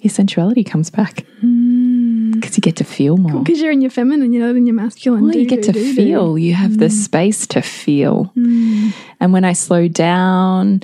[0.00, 1.26] Your sensuality comes back
[2.40, 2.42] Mm.
[2.42, 3.42] because you get to feel more.
[3.42, 5.24] Because you're in your feminine, you're not in your masculine.
[5.24, 5.94] Well, you get do, to do, do.
[5.94, 6.38] feel.
[6.38, 6.92] You have the mm.
[6.92, 8.32] space to feel.
[8.36, 8.92] Mm.
[9.20, 10.82] And when I slow down,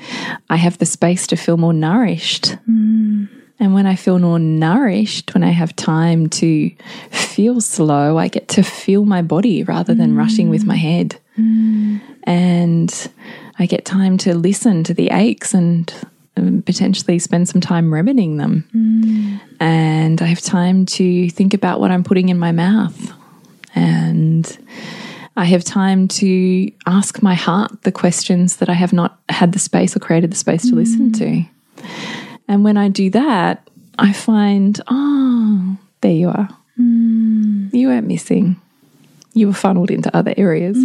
[0.51, 2.57] I have the space to feel more nourished.
[3.59, 6.71] And when I feel more nourished, when I have time to
[7.11, 11.19] feel slow, I get to feel my body rather than rushing with my head.
[12.25, 13.11] And
[13.59, 15.92] I get time to listen to the aches and
[16.38, 18.68] Um, potentially spend some time remedying them.
[19.59, 23.12] And I have time to think about what I'm putting in my mouth.
[23.75, 24.59] And
[25.37, 29.59] I have time to ask my heart the questions that I have not had the
[29.59, 31.18] space or created the space to listen mm.
[31.18, 31.44] to.
[32.49, 33.68] And when I do that,
[33.99, 36.49] I find, oh, there you are.
[36.79, 37.72] Mm.
[37.72, 38.61] You weren't missing.
[39.33, 40.77] You were funneled into other areas.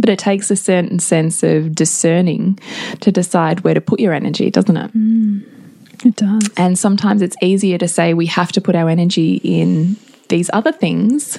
[0.00, 2.58] But it takes a certain sense of discerning
[3.00, 4.92] to decide where to put your energy, doesn't it?
[4.92, 6.48] Mm, it does.
[6.56, 9.96] And sometimes it's easier to say we have to put our energy in
[10.28, 11.38] these other things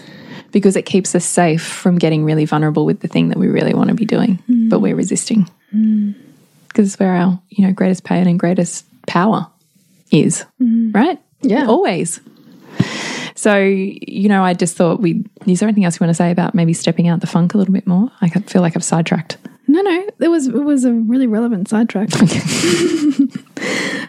[0.51, 3.73] because it keeps us safe from getting really vulnerable with the thing that we really
[3.73, 4.37] want to be doing,
[4.69, 4.97] but we're mm.
[4.97, 5.49] resisting.
[5.73, 6.13] Mm.
[6.67, 9.47] Because it's where our, you know, greatest pain and greatest power
[10.11, 11.19] is, right?
[11.41, 11.65] Yeah.
[11.65, 12.19] Always.
[13.35, 16.31] So, you know, I just thought we is there anything else you want to say
[16.31, 18.11] about maybe stepping out the funk a little bit more?
[18.21, 19.37] I feel like I've sidetracked.
[19.67, 22.09] No, no, it was it was a really relevant sidetrack.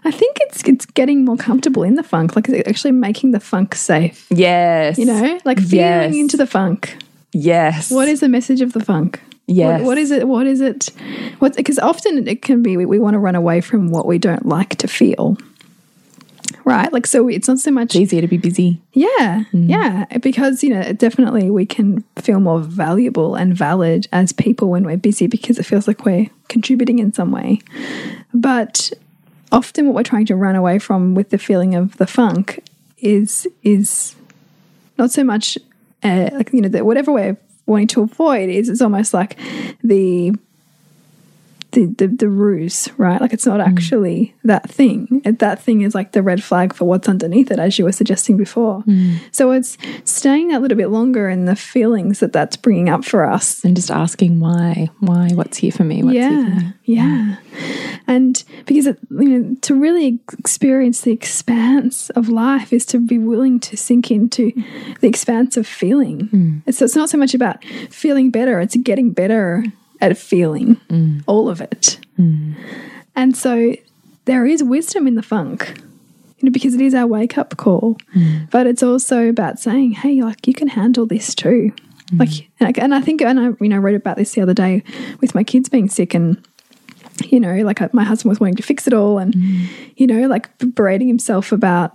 [0.04, 3.74] I think it's it's getting more comfortable in the funk, like actually making the funk
[3.74, 4.26] safe.
[4.30, 4.98] Yes.
[4.98, 6.14] You know, like feeling Yes.
[6.14, 6.96] into the funk.
[7.32, 7.90] Yes.
[7.90, 9.20] What is the message of the funk?
[9.46, 9.80] Yes.
[9.80, 10.28] What, what is it?
[10.28, 10.90] What is it?
[11.38, 11.56] What?
[11.56, 14.46] Because often it can be we, we want to run away from what we don't
[14.46, 15.36] like to feel.
[16.64, 18.80] Right, like so, it's not so much It's easier to be busy.
[18.92, 24.70] Yeah, yeah, because you know, definitely we can feel more valuable and valid as people
[24.70, 27.60] when we're busy because it feels like we're contributing in some way.
[28.34, 28.92] But
[29.50, 32.62] often, what we're trying to run away from with the feeling of the funk
[32.98, 34.14] is is
[34.98, 35.58] not so much
[36.02, 37.36] uh, like you know that whatever we're
[37.66, 39.38] wanting to avoid is it's almost like
[39.82, 40.32] the
[41.72, 43.20] the, the, the ruse, right?
[43.20, 43.66] Like it's not mm.
[43.66, 45.22] actually that thing.
[45.24, 47.92] It- That thing is like the red flag for what's underneath it, as you were
[47.92, 48.82] suggesting before.
[48.82, 49.16] Mm.
[49.32, 53.24] So it's staying that little bit longer in the feelings that that's bringing up for
[53.24, 53.64] us.
[53.64, 56.02] and just asking why, why, what's here for me?
[56.02, 56.72] What's here for yeah, me?
[56.84, 57.36] yeah,
[58.06, 63.18] and because it, you know to really experience the expanse of life is to be
[63.18, 64.52] willing to sink into
[65.00, 66.28] the expanse of feeling.
[66.28, 66.74] Mm.
[66.74, 69.64] So it's not so much about feeling better; it's getting better
[70.02, 71.22] at feeling mm.
[71.26, 71.98] all of it.
[72.18, 72.54] Mm.
[73.16, 73.74] And so
[74.26, 75.80] there is wisdom in the funk.
[76.38, 78.50] You know, because it is our wake up call, mm.
[78.50, 81.72] but it's also about saying, "Hey, like you can handle this too."
[82.18, 84.52] Like, and I, and I think, and I, you know, wrote about this the other
[84.52, 84.82] day
[85.20, 86.36] with my kids being sick, and
[87.26, 89.34] you know, like my husband was wanting to fix it all, and
[89.96, 91.92] you know, like berating himself about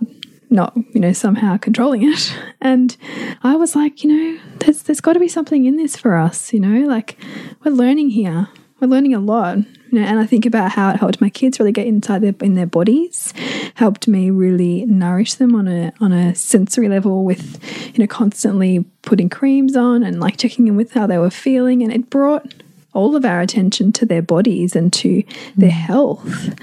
[0.50, 2.36] not, you know, somehow controlling it.
[2.60, 2.96] And
[3.44, 6.52] I was like, you know, there's there's got to be something in this for us,
[6.52, 7.16] you know, like
[7.64, 8.48] we're learning here,
[8.80, 9.58] we're learning a lot.
[9.90, 12.34] You know, and I think about how it helped my kids really get inside their
[12.42, 13.32] in their bodies,
[13.74, 17.58] helped me really nourish them on a on a sensory level with,
[17.94, 21.82] you know, constantly putting creams on and like checking in with how they were feeling,
[21.82, 22.52] and it brought
[22.98, 25.22] all of our attention to their bodies and to
[25.56, 25.86] their mm.
[25.88, 26.54] health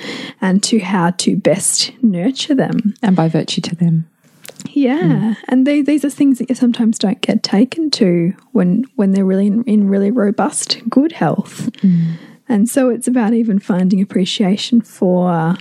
[0.41, 2.93] and to how to best nurture them.
[3.01, 4.07] And by virtue to them.
[4.73, 5.37] Yeah, mm.
[5.47, 9.23] and they, these are things that you sometimes don't get taken to when when they're
[9.23, 11.71] really in, in really robust, good health.
[11.81, 12.17] Mm.
[12.49, 15.55] And so it's about even finding appreciation for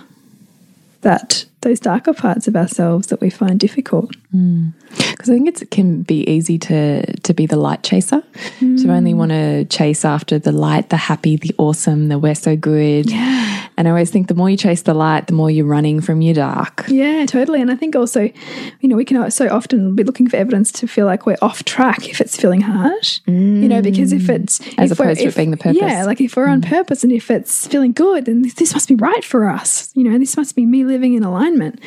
[1.04, 4.14] that those darker parts of ourselves that we find difficult.
[4.34, 4.72] Mm.
[4.90, 8.22] Because I think it's, it can be easy to to be the light chaser,
[8.58, 9.16] to only mm.
[9.16, 13.10] want to chase after the light, the happy, the awesome, the we're so good.
[13.10, 13.63] Yeah.
[13.76, 16.22] And I always think the more you chase the light, the more you're running from
[16.22, 16.84] your dark.
[16.88, 17.60] Yeah, totally.
[17.60, 18.30] And I think also,
[18.80, 21.64] you know, we can so often be looking for evidence to feel like we're off
[21.64, 23.20] track if it's feeling harsh.
[23.26, 24.36] You know, because if mm.
[24.36, 25.80] it's As if opposed to it being the purpose.
[25.80, 26.68] Yeah, like if we're on mm.
[26.68, 29.90] purpose and if it's feeling good, then this, this must be right for us.
[29.94, 31.80] You know, this must be me living in alignment.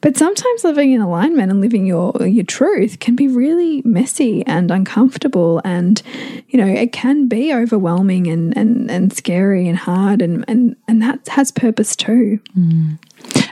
[0.00, 4.70] But sometimes living in alignment and living your your truth can be really messy and
[4.70, 6.02] uncomfortable, and
[6.48, 11.02] you know, it can be overwhelming and and and scary and hard, and and and
[11.02, 12.40] that has purpose too.
[12.58, 12.98] Mm.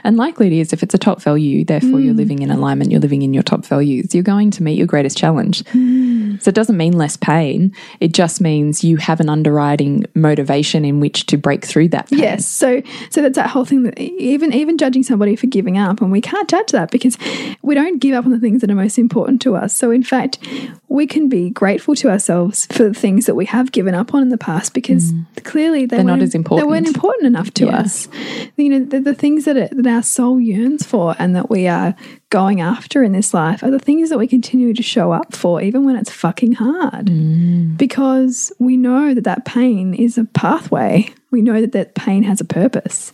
[0.03, 2.05] And likely it is, if it's a top value, therefore Mm.
[2.05, 4.87] you're living in alignment, you're living in your top values, you're going to meet your
[4.87, 5.63] greatest challenge.
[5.65, 6.41] Mm.
[6.41, 7.73] So it doesn't mean less pain.
[7.99, 12.19] It just means you have an underwriting motivation in which to break through that pain.
[12.19, 16.01] Yes, so so that's that whole thing that even even judging somebody for giving up,
[16.01, 17.17] and we can't judge that because
[17.61, 19.75] we don't give up on the things that are most important to us.
[19.75, 20.39] So in fact,
[20.87, 24.21] we can be grateful to ourselves for the things that we have given up on
[24.21, 25.99] in the past because clearly they Mm.
[25.99, 26.65] They're not as important.
[26.65, 28.07] They weren't important enough to us.
[28.55, 31.67] You know, the, the things that, it, that our soul yearns for and that we
[31.67, 31.93] are
[32.29, 35.61] going after in this life are the things that we continue to show up for,
[35.61, 37.77] even when it's fucking hard Mm.
[37.77, 41.09] because we know that that pain is a pathway.
[41.31, 43.13] We know that that pain has a purpose,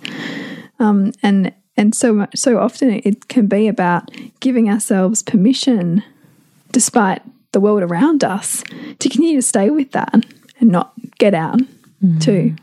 [0.80, 6.02] um, and and so so often it can be about giving ourselves permission,
[6.72, 8.64] despite the world around us,
[9.00, 10.14] to continue to stay with that
[10.60, 11.60] and not get out
[12.20, 12.56] too.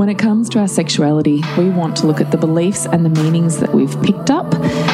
[0.00, 3.22] When it comes to our sexuality, we want to look at the beliefs and the
[3.22, 4.46] meanings that we've picked up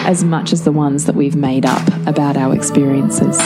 [0.05, 3.39] as much as the ones that we've made up about our experiences.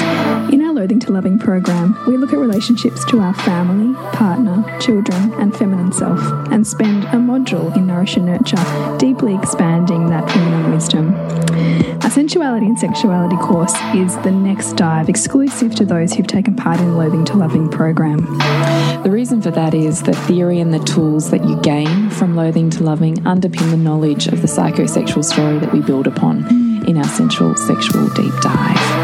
[0.51, 0.60] In
[0.90, 5.92] our to Loving program, we look at relationships to our family, partner, children, and feminine
[5.92, 6.18] self,
[6.50, 11.14] and spend a module in Nourish and Nurture, deeply expanding that feminine wisdom.
[12.03, 16.81] Our sensuality and sexuality course is the next dive, exclusive to those who've taken part
[16.81, 18.18] in the Loathing to Loving program.
[19.05, 22.68] The reason for that is the theory and the tools that you gain from loathing
[22.70, 26.46] to loving underpin the knowledge of the psychosexual story that we build upon
[26.88, 29.00] in our sensual sexual deep dive.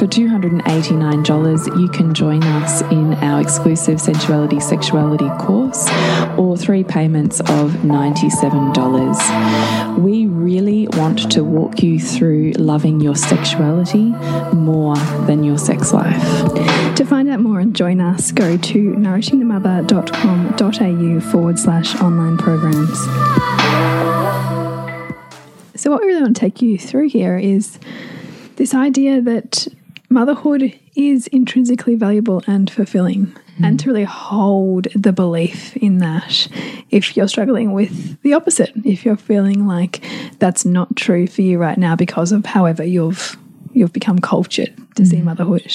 [0.00, 5.86] For $289, you can join us in our exclusive sensuality sexuality course
[6.38, 9.98] or three payments of $97.
[9.98, 14.14] We really want to walk you through loving your sexuality
[14.54, 16.22] more than your sex life.
[16.94, 22.98] To find out more and join us, go to nourishingthemother.com.au forward slash online programs.
[25.78, 27.78] So, what we really want to take you through here is
[28.56, 29.68] this idea that
[30.10, 33.64] motherhood is intrinsically valuable and fulfilling, mm-hmm.
[33.64, 36.48] and to really hold the belief in that.
[36.90, 40.04] If you're struggling with the opposite, if you're feeling like
[40.38, 43.36] that's not true for you right now because of however you've
[43.72, 45.26] you've become cultured to see mm-hmm.
[45.26, 45.72] motherhood.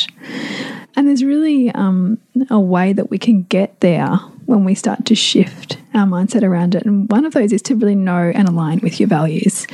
[0.95, 2.17] And there's really um,
[2.49, 6.75] a way that we can get there when we start to shift our mindset around
[6.75, 6.85] it.
[6.85, 9.65] And one of those is to really know and align with your values.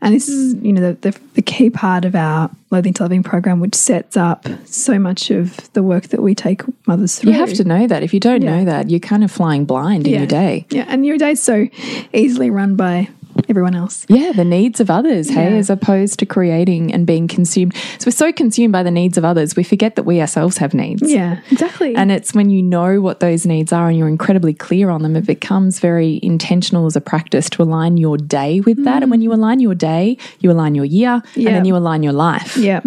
[0.00, 3.24] And this is, you know, the, the, the key part of our Loathing to Loving
[3.24, 7.32] program, which sets up so much of the work that we take mothers through.
[7.32, 8.04] You have to know that.
[8.04, 8.58] If you don't Yeah.
[8.58, 10.18] know that, you're kind of flying blind in yeah.
[10.20, 10.66] your day.
[10.70, 11.66] Yeah, and your day's so
[12.12, 13.08] easily run by
[13.48, 14.06] everyone else.
[14.08, 17.74] Yeah, the needs of others, hey, as opposed to creating and being consumed.
[17.98, 20.74] So we're so consumed by the needs of others, we forget that we ourselves have
[20.74, 21.02] needs.
[21.02, 21.94] Yeah, exactly.
[21.94, 25.16] And it's when you know what those needs are and you're incredibly clear on them,
[25.16, 29.02] it becomes very intentional as a practice to align your day with that.
[29.02, 31.54] And when you align your day, you align your year and Mm.
[31.60, 32.56] Then you align your life.
[32.56, 32.80] Yeah.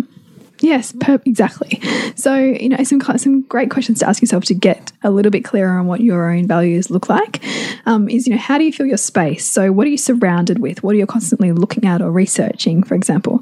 [0.63, 1.81] Yes, per- exactly.
[2.15, 5.43] So, you know, some some great questions to ask yourself to get a little bit
[5.43, 7.43] clearer on what your own values look like
[7.85, 9.45] um, is, you know, how do you feel your space?
[9.45, 10.81] So, what are you surrounded with?
[10.81, 13.41] What are you constantly looking at or researching, for example?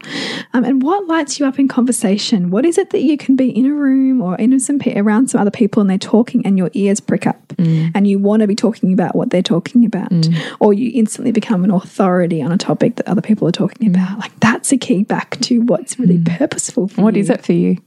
[0.54, 2.50] Um, and what lights you up in conversation?
[2.50, 5.28] What is it that you can be in a room or in some pe- around
[5.28, 8.48] some other people and they're talking and your ears prick up and you want to
[8.48, 10.12] be talking about what they're talking about,
[10.60, 14.18] or you instantly become an authority on a topic that other people are talking about?
[14.18, 17.78] Like that's a key back to what's really purposeful for What is it for you?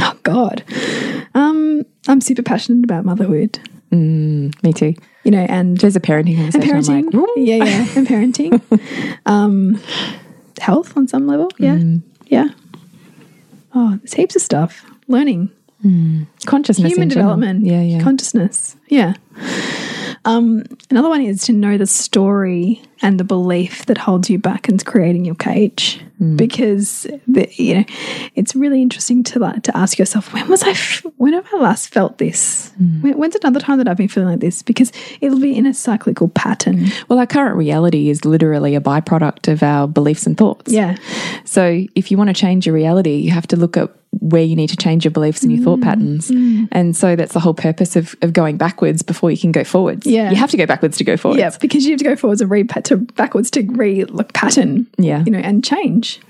[0.00, 0.62] Oh God,
[1.34, 3.58] um, I'm super passionate about motherhood.
[3.90, 4.94] Me too.
[5.24, 7.12] You know, and There's a parenting and parenting.
[7.12, 9.18] I'm like, yeah, yeah, and parenting.
[9.26, 9.80] um,
[10.60, 11.50] health on some level.
[11.58, 11.80] Yeah,
[12.26, 12.48] yeah.
[13.74, 14.84] Oh, there's heaps of stuff.
[15.08, 15.50] Learning,
[16.46, 17.34] consciousness human in general.
[17.36, 18.00] development, Yeah, yeah.
[18.02, 18.76] consciousness.
[18.88, 19.14] Yeah.
[20.24, 24.68] Um, another one is to know the story and the belief that holds you back
[24.68, 26.00] and is creating your cage.
[26.20, 26.36] Hmm.
[26.36, 27.84] Because the, you know,
[28.34, 30.70] it's really interesting to like to ask yourself, when was I?
[30.70, 32.68] F when have I last felt this?
[32.76, 33.00] Hmm.
[33.00, 34.62] When, when's another time that I've been feeling like this?
[34.62, 36.88] Because it'll be in a cyclical pattern.
[37.08, 40.70] well, our current reality is literally a byproduct of our beliefs and thoughts.
[40.70, 40.96] Yeah,
[41.44, 44.56] So if you want to change your reality, you have to look at where you
[44.56, 46.30] need to change your beliefs and your thought mm, patterns.
[46.30, 46.68] Mm.
[46.72, 50.06] And so that's the whole purpose of, of going backwards before you can go forwards.
[50.06, 50.30] Yeah.
[50.30, 51.38] You have to go backwards to go forwards.
[51.38, 54.88] Yeah, because you have to go forwards and re to backwards to re like pattern.
[54.98, 55.22] Yeah.
[55.24, 56.20] you know, and change.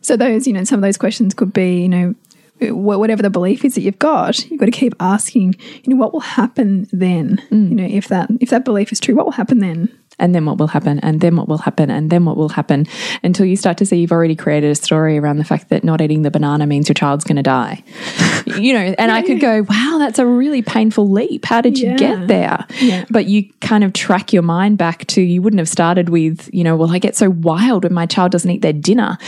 [0.00, 2.14] So those, you know, some of those questions could be, you know,
[2.60, 6.12] whatever the belief is that you've got, you've got to keep asking, you know, what
[6.12, 7.42] will happen then?
[7.50, 7.68] Mm.
[7.68, 9.96] You know, if that if that belief is true, what will happen then?
[10.18, 12.86] And then what will happen, and then what will happen, and then what will happen
[13.22, 16.00] until you start to see you've already created a story around the fact that not
[16.00, 17.82] eating the banana means your child's going to die.
[18.58, 21.44] you know, and I could go, wow, that's a really painful leap.
[21.44, 21.96] How did you Yeah.
[21.96, 22.66] get there?
[22.80, 23.04] Yeah.
[23.10, 26.64] But you kind of track your mind back to you wouldn't have started with, you
[26.64, 29.18] know, well, I get so wild when my child doesn't eat their dinner.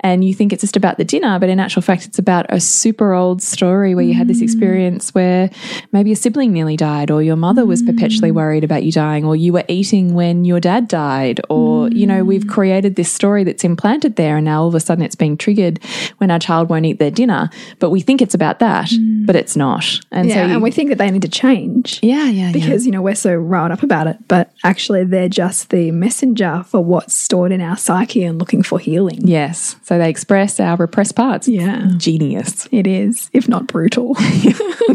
[0.00, 2.60] And you think it's just about the dinner, but in actual fact, it's about a
[2.60, 4.42] super old story where you had this mm.
[4.42, 5.48] experience where
[5.92, 8.34] maybe a sibling nearly died, or your mother was perpetually mm.
[8.34, 12.22] worried about you dying, or you were eating when your dad died, or, you know,
[12.22, 12.50] we've mm.
[12.50, 15.82] created this story that's implanted there, and now all of a sudden it's being triggered
[16.18, 17.48] when our child won't eat their dinner.
[17.78, 18.90] But we think it's about that,
[19.24, 19.86] but it's not.
[20.10, 22.00] And Yeah, so, you- and we think that they need to change.
[22.02, 22.52] yeah, yeah, yeah.
[22.52, 26.62] Because you know we're so riled up about it, but actually they're just the messenger
[26.66, 29.26] for what's stored in our psyche and looking for healing.
[29.26, 29.76] Yes.
[29.82, 31.48] So they express our repressed parts.
[31.48, 31.88] Yeah.
[31.96, 32.68] Genius.
[32.70, 34.14] It is, if not brutal.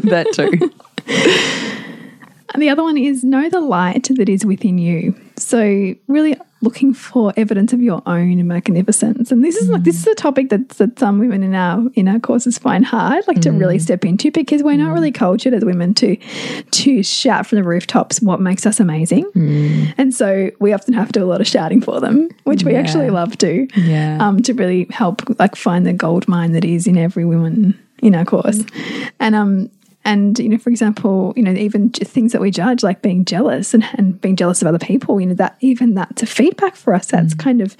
[0.03, 0.71] that too.
[2.53, 5.15] And the other one is know the light that is within you.
[5.37, 9.31] So really looking for evidence of your own magnificence.
[9.31, 12.07] And this is like this is a topic that that some women in our in
[12.07, 15.63] our courses find hard, like to really step into because we're not really cultured as
[15.63, 16.17] women to
[16.71, 19.25] to shout from the rooftops what makes us amazing.
[19.97, 22.75] And so we often have to do a lot of shouting for them, which we
[22.75, 23.67] actually love to.
[23.79, 24.17] Yeah.
[24.19, 28.15] Um, to really help like find the gold mine that is in every woman in
[28.15, 28.63] our course.
[29.19, 29.69] And um
[30.05, 33.73] and you know for example you know even things that we judge like being jealous
[33.73, 36.93] and, and being jealous of other people you know that even that's a feedback for
[36.93, 37.39] us that's mm.
[37.39, 37.75] kind of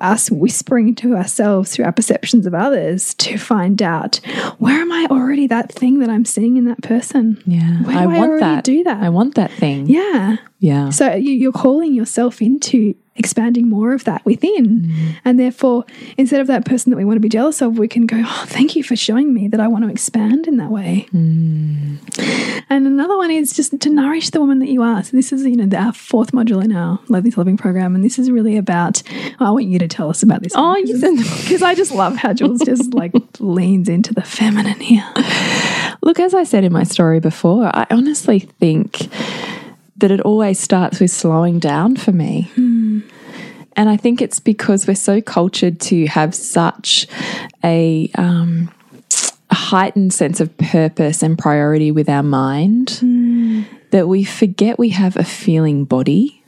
[0.00, 4.16] us whispering to ourselves through our perceptions of others to find out
[4.58, 7.82] where am i already that thing that i'm seeing in that person Yeah.
[7.82, 8.64] where do I I, want already that.
[8.64, 9.86] do that I want that thing.
[9.86, 10.90] yeah Yeah.
[10.90, 14.80] so you, you're calling yourself into expanding more of that within.
[14.80, 15.16] Mm.
[15.24, 15.84] And therefore,
[16.16, 18.44] instead of that person that we want to be jealous of, we can go, Oh,
[18.46, 21.06] thank you for showing me that I want to expand in that way.
[21.12, 22.64] Mm.
[22.70, 25.02] And another one is just to nourish the woman that you are.
[25.02, 27.94] So this is, you know, our fourth module in our Loathing to Loving program.
[27.94, 29.02] And this is really about,
[29.40, 30.52] oh, I want you to tell us about this.
[30.54, 35.04] Oh, Because I just love how Jules just like leans into the feminine here.
[36.02, 39.08] Look, as I said in my story before, I honestly think
[39.96, 42.50] that it always starts with slowing down for me.
[42.54, 42.63] Hmm.
[43.76, 47.06] And I think it's because we're so cultured to have such
[47.64, 48.72] a, um,
[49.50, 53.00] a heightened sense of purpose and priority with our mind
[53.90, 56.42] that we forget we have a feeling body.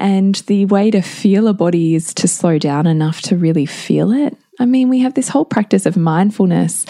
[0.00, 4.10] And the way to feel a body is to slow down enough to really feel
[4.10, 4.36] it.
[4.58, 6.86] I mean, we have this whole practice of mindfulness,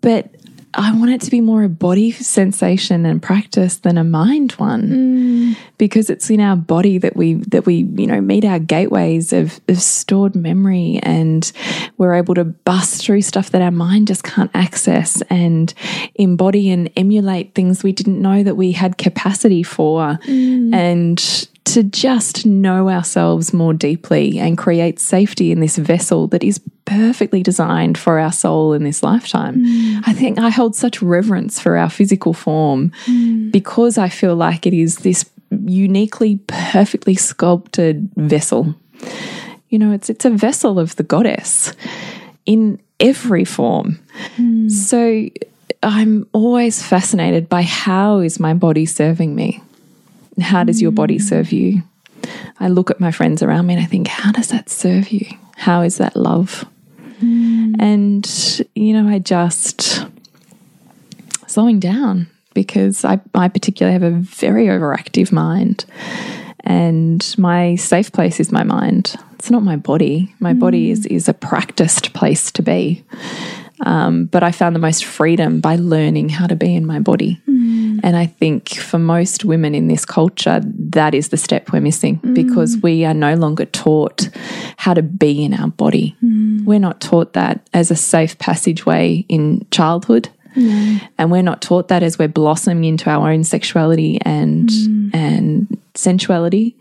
[0.00, 0.28] but
[0.74, 5.54] I want it to be more a body sensation and practice than a mind one.
[5.54, 5.56] Mm.
[5.76, 9.60] Because it's in our body that we that we you know meet our gateways of,
[9.68, 11.52] of stored memory and
[11.98, 15.74] we're able to bust through stuff that our mind just can't access and
[16.14, 20.74] embody and emulate things we didn't know that we had capacity for mm.
[20.74, 26.60] and to just know ourselves more deeply and create safety in this vessel that is
[26.92, 29.64] perfectly designed for our soul in this lifetime.
[29.64, 30.02] Mm.
[30.06, 33.50] I think I hold such reverence for our physical form mm.
[33.50, 38.74] because I feel like it is this uniquely perfectly sculpted vessel.
[39.68, 41.72] You know, it's it's a vessel of the goddess
[42.46, 43.98] in every form.
[44.36, 44.70] Mm.
[44.70, 45.28] So
[45.82, 49.62] I'm always fascinated by how is my body serving me?
[50.40, 51.82] How does your body serve you?
[52.60, 55.26] I look at my friends around me and I think, how does that serve you?
[55.56, 56.64] How is that love?
[57.22, 57.76] Mm.
[57.78, 60.04] And, you know, I just
[61.46, 65.84] slowing down because I, I particularly have a very overactive mind.
[66.60, 69.16] And my safe place is my mind.
[69.34, 70.34] It's not my body.
[70.38, 70.92] My body mm.
[70.92, 73.04] is, is a practiced place to be.
[73.84, 77.40] Um, but I found the most freedom by learning how to be in my body.
[77.48, 78.00] Mm.
[78.02, 82.18] And I think for most women in this culture, that is the step we're missing
[82.20, 82.34] mm.
[82.34, 84.28] because we are no longer taught
[84.76, 86.16] how to be in our body.
[86.22, 86.64] Mm.
[86.64, 90.28] We're not taught that as a safe passageway in childhood.
[91.16, 94.70] And we're not taught that as we're blossoming into our own sexuality and
[95.14, 96.76] and sensuality.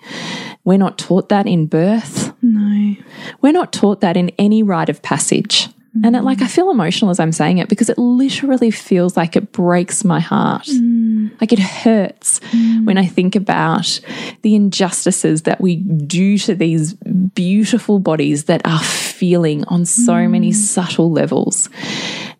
[0.64, 2.34] We're not taught that in birth.
[2.42, 2.96] No.
[3.42, 5.70] We're not taught that in any rite of passage.
[6.04, 9.36] And it, like I feel emotional as I'm saying it because it literally feels like
[9.36, 10.64] it breaks my heart.
[10.64, 11.32] Mm.
[11.42, 12.86] Like it hurts mm.
[12.86, 14.00] when I think about
[14.42, 20.52] the injustices that we do to these beautiful bodies that are feeling on so many
[20.52, 20.56] mm.
[20.56, 21.70] subtle levels.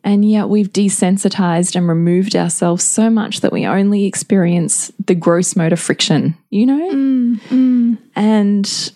[0.04, 5.58] And yet we've desensitized and removed ourselves so much that we only experience the gross
[5.58, 7.38] motor friction, you know?
[8.16, 8.94] And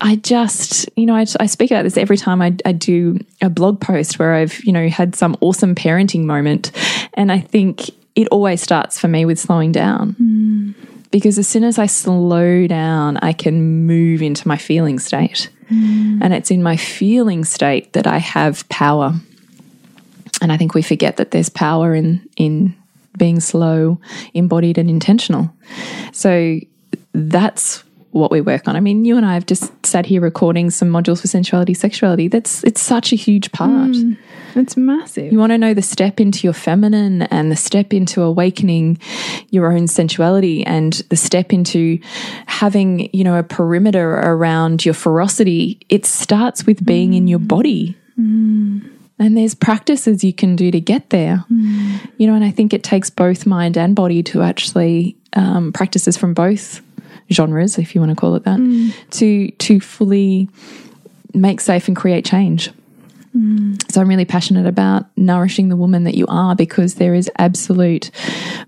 [0.00, 3.50] I just, you know, I, I speak about this every time I, I do a
[3.50, 6.70] blog post where I've, you know, had some awesome parenting moment.
[7.14, 10.12] And I think it always starts for me with slowing down.
[10.12, 10.72] Hmm.
[11.10, 15.50] Because as soon as I slow down, I can move into my feeling state.
[15.68, 16.20] Hmm.
[16.22, 19.14] And it's in my feeling state that I have power.
[20.40, 22.74] And I think we forget that there's power in in
[23.16, 24.00] being slow,
[24.32, 25.50] embodied, and intentional.
[26.12, 26.60] So
[27.12, 28.76] that's what we work on.
[28.76, 32.28] I mean, you and I have just sat here recording some modules for sensuality, sexuality.
[32.28, 33.90] That's it's such a huge part.
[33.90, 34.16] Mm,
[34.54, 35.30] it's massive.
[35.32, 38.98] You want to know the step into your feminine and the step into awakening
[39.50, 41.98] your own sensuality and the step into
[42.46, 45.78] having, you know, a perimeter around your ferocity.
[45.88, 47.48] It starts with being in your mm.
[47.48, 47.96] body.
[48.18, 48.90] Mm.
[49.20, 51.44] And there's practices you can do to get there.
[52.18, 56.16] You know, and I think it takes both mind and body to actually um, practices
[56.16, 56.80] from both
[57.32, 58.94] genres, if you want to call it that, mm.
[59.10, 60.48] to to fully
[61.34, 62.70] make safe and create change.
[63.36, 63.80] Mm.
[63.92, 68.10] So I'm really passionate about nourishing the woman that you are because there is absolute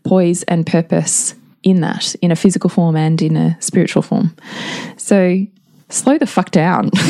[0.05, 4.35] poise and purpose in that, in a physical form and in a spiritual form.
[4.97, 5.47] So
[5.89, 6.91] slow the fuck down.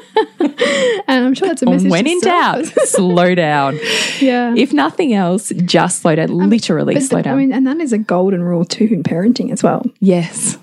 [1.06, 1.90] and I'm sure that's a message.
[1.90, 3.78] when in doubt, slow down.
[4.20, 4.54] yeah.
[4.56, 6.28] If nothing else, just slow down.
[6.48, 7.34] Literally slow th- down.
[7.34, 9.84] I mean, and that is a golden rule too in parenting as well.
[10.00, 10.58] yes.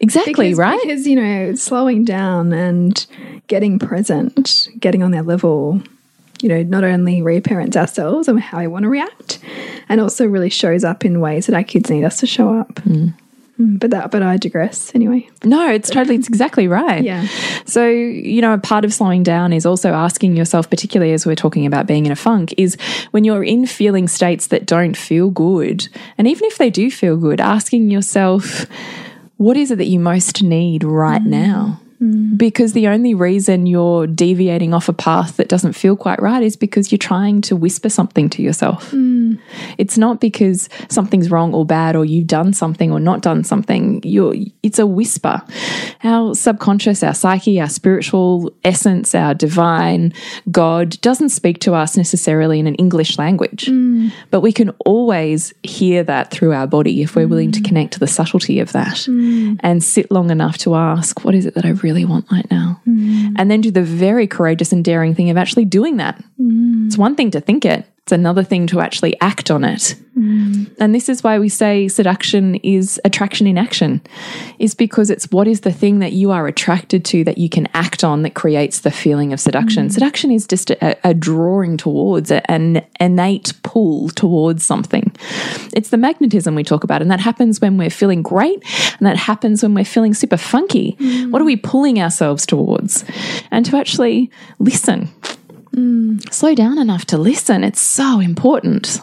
[0.00, 0.78] Exactly, Because, right?
[0.82, 3.06] Because, you know, slowing down and
[3.46, 5.80] getting present, getting on their level,
[6.42, 9.38] you know, not only reparents ourselves and how we want to react,
[9.88, 12.74] and also really shows up in ways that our kids need us to show up.
[12.82, 13.14] Mm,
[13.58, 15.28] Mm, but that, but I digress anyway.
[15.44, 17.04] No, it's totally, it's exactly right.
[17.04, 17.26] Yeah.
[17.66, 21.36] So, you know, a part of slowing down is also asking yourself, particularly as we're
[21.36, 22.76] talking about being in a funk, is
[23.12, 25.88] when you're in feeling states that don't feel good,
[26.18, 28.66] and even if they do feel good, asking yourself,
[29.36, 31.26] what is it that you most need right mm.
[31.26, 31.80] now?
[32.00, 32.36] Mm.
[32.36, 36.56] Because the only reason you're deviating off a path that doesn't feel quite right is
[36.56, 38.90] because you're trying to whisper something to yourself.
[38.90, 39.38] Mm.
[39.78, 44.00] It's not because something's wrong or bad or you've done something or not done something.
[44.04, 45.42] You're it's a whisper.
[46.02, 50.12] Our subconscious, our psyche, our spiritual essence, our divine
[50.50, 53.66] God doesn't speak to us necessarily in an English language.
[53.66, 54.12] Mm.
[54.30, 58.00] But we can always hear that through our body if we're willing to connect to
[58.00, 61.70] the subtlety of that and sit long enough to ask, what is it that I
[61.84, 62.80] really want right now?
[62.88, 63.34] Mm.
[63.36, 66.20] And then do the very courageous and daring thing of actually doing that.
[66.40, 66.86] Mm.
[66.86, 69.94] It's one thing to think it, it's another thing to actually act on it.
[70.14, 70.70] Mm.
[70.78, 74.02] And this is why we say seduction is attraction in action,
[74.58, 77.66] is because it's what is the thing that you are attracted to that you can
[77.72, 79.88] act on that creates the feeling of seduction.
[79.88, 79.92] Mm.
[79.92, 85.10] Seduction is just a, a drawing towards a- an innate pull towards something.
[85.72, 88.62] It's the magnetism we talk about, and that happens when we're feeling great,
[88.98, 90.94] and that happens when we're feeling super funky.
[91.00, 91.30] Mm.
[91.30, 93.02] What are we pulling ourselves towards?
[93.50, 95.08] And to actually listen
[95.74, 96.32] Mm.
[96.32, 97.64] slow down enough to listen.
[97.64, 99.00] It's so important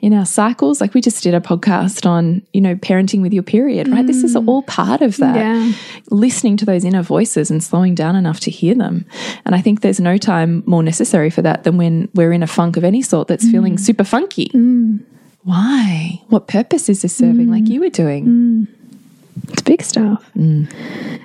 [0.00, 0.80] in our cycles.
[0.80, 4.06] Like we just did a podcast on, you know, parenting with your period, right?
[4.06, 4.46] This is mm.
[4.48, 5.36] all part of that.
[5.36, 5.72] Yeah.
[6.10, 9.06] Listening to those inner voices and slowing down enough to hear them.
[9.46, 12.48] And I think there's no time more necessary for that than when we're in a
[12.48, 13.52] funk of any sort that's mm.
[13.52, 14.50] feeling super funky.
[15.44, 16.20] Why?
[16.28, 18.66] What purpose is this serving like you were doing?
[19.48, 20.24] It's big stuff.
[20.36, 20.72] Mm.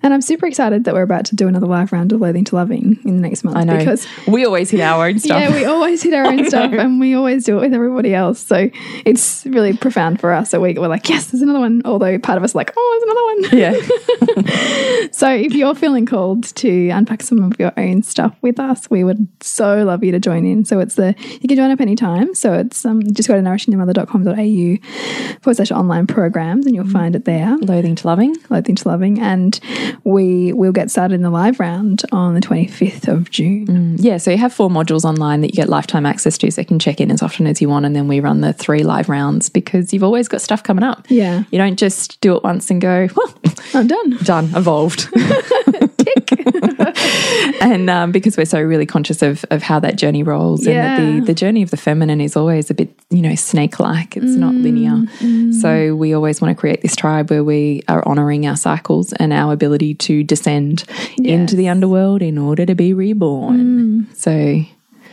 [0.03, 2.55] And I'm super excited that we're about to do another live round of Loathing to
[2.55, 3.58] Loving in the next month.
[3.58, 3.78] I know.
[3.78, 5.39] Because we always hit our own stuff.
[5.39, 8.39] Yeah, we always hit our own stuff and we always do it with everybody else.
[8.39, 8.70] So
[9.05, 10.49] it's really profound for us.
[10.49, 11.82] So we, we're like, yes, there's another one.
[11.86, 13.38] Although part of us is like, oh, there's another one.
[13.60, 15.08] yeah.
[15.12, 19.03] So if you're feeling called to unpack some of your own stuff with us, we
[19.03, 20.66] would so love you to join in.
[20.66, 22.36] So it's the, you can join up anytime.
[22.36, 27.26] So it's um, just go to nourishingthemother.com.au forward slash online programs and you'll find it
[27.26, 27.58] there.
[27.58, 28.36] Loathing to loving.
[28.50, 29.20] Loathing to Loving.
[29.20, 29.60] And
[30.04, 33.68] we will get started in the live round on the 25th of June.
[33.68, 36.62] Mm, yeah, so you have four modules online that you get lifetime access to, so
[36.62, 38.84] you can check in as often as you want, and then we run the three
[38.84, 41.06] live rounds because you've always got stuff coming up.
[41.10, 41.43] Yeah.
[41.52, 43.34] You don't just do it once and go, well,
[43.74, 44.18] I'm done.
[44.24, 45.08] done, evolved.
[47.62, 50.99] and um, because we're so really conscious of, of how that journey rolls and that
[50.99, 54.18] the, the journey of the feminine is always a bit, you know, snake like.
[54.18, 54.91] It's not mm, linear.
[55.20, 55.53] Mm.
[55.53, 59.34] So we always want to create this tribe where we are honoring our cycles and
[59.34, 60.84] our ability to descend
[61.18, 64.08] into the underworld in order to be reborn.
[64.08, 64.16] Mm.
[64.16, 64.64] So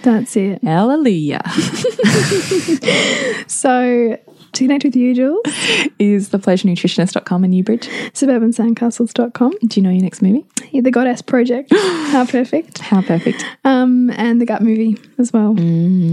[0.02, 0.62] That's it.
[0.62, 1.42] hallelujah.
[3.46, 4.18] So
[4.54, 5.42] To connect with you, Jules,
[5.98, 7.88] is thepleasurenutritionist.com and Newbridge.
[8.12, 9.52] suburbansandcastles.com.
[9.66, 10.46] Do you know your next movie?
[10.70, 11.72] Yeah, the Goddess Project.
[11.74, 12.78] How perfect.
[12.78, 13.44] How perfect.
[13.64, 15.56] Um, and the Gut movie as well.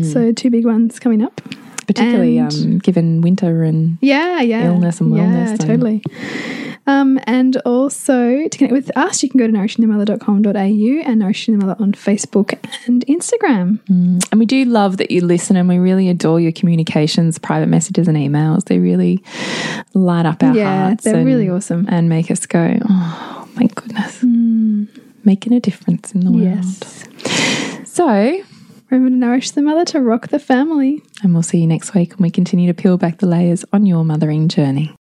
[0.03, 1.39] So two big ones coming up.
[1.93, 4.65] Particularly um, given winter and Yeah, yeah.
[4.65, 6.03] Illness and wellness Yeah, totally.
[6.87, 11.65] Um, and also to connect with us, you can go to nourishingthemother.com.au and Nourishing the
[11.65, 13.79] Mother on Facebook and Instagram.
[13.87, 18.07] And we do love that you listen and we really adore your communications, private messages
[18.07, 18.65] and emails.
[18.65, 19.23] They really
[19.93, 21.03] light up our Yeah, hearts.
[21.03, 21.85] they're and- really awesome.
[21.87, 24.23] And make us go, oh, my goodness.
[25.23, 26.43] Making a difference in the world.
[26.43, 27.05] Yes.
[27.85, 28.41] So,
[28.91, 31.01] Remember to nourish the mother to rock the family.
[31.23, 33.85] and we'll see you next week when we continue to peel back the layers on
[33.85, 34.93] your mothering journey.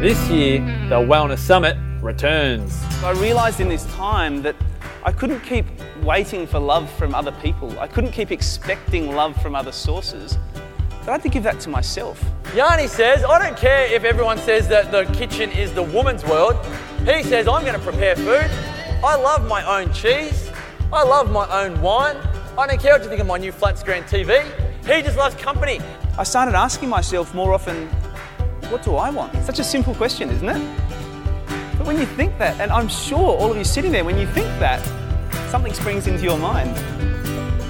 [0.00, 2.82] This year, the Wellness Summit returns.
[3.04, 4.56] I realised in this time that
[5.04, 5.66] I couldn't keep
[6.02, 7.78] waiting for love from other people.
[7.78, 10.36] I couldn't keep expecting love from other sources.
[11.02, 12.20] That I had to give that to myself.
[12.56, 16.56] Yanni says, I don't care if everyone says that the kitchen is the woman's world.
[17.06, 18.50] He says, I'm going to prepare food.
[19.04, 20.50] I love my own cheese.
[20.92, 22.16] I love my own wine.
[22.60, 24.44] I don't care what you think of my new flat screen TV.
[24.84, 25.80] He just loves company.
[26.18, 27.88] I started asking myself more often,
[28.68, 29.32] what do I want?
[29.46, 30.78] Such a simple question, isn't it?
[31.78, 34.26] But when you think that, and I'm sure all of you sitting there, when you
[34.26, 34.84] think that,
[35.50, 36.76] something springs into your mind.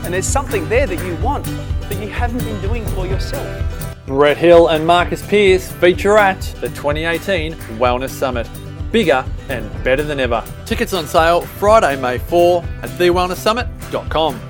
[0.04, 3.96] And there's something there that you want that you haven't been doing for yourself.
[4.06, 8.48] Brett Hill and Marcus Pierce feature at the 2018 Wellness Summit.
[8.90, 10.42] Bigger and better than ever.
[10.66, 14.49] Tickets on sale Friday, May 4 at thewellnesssummit.com.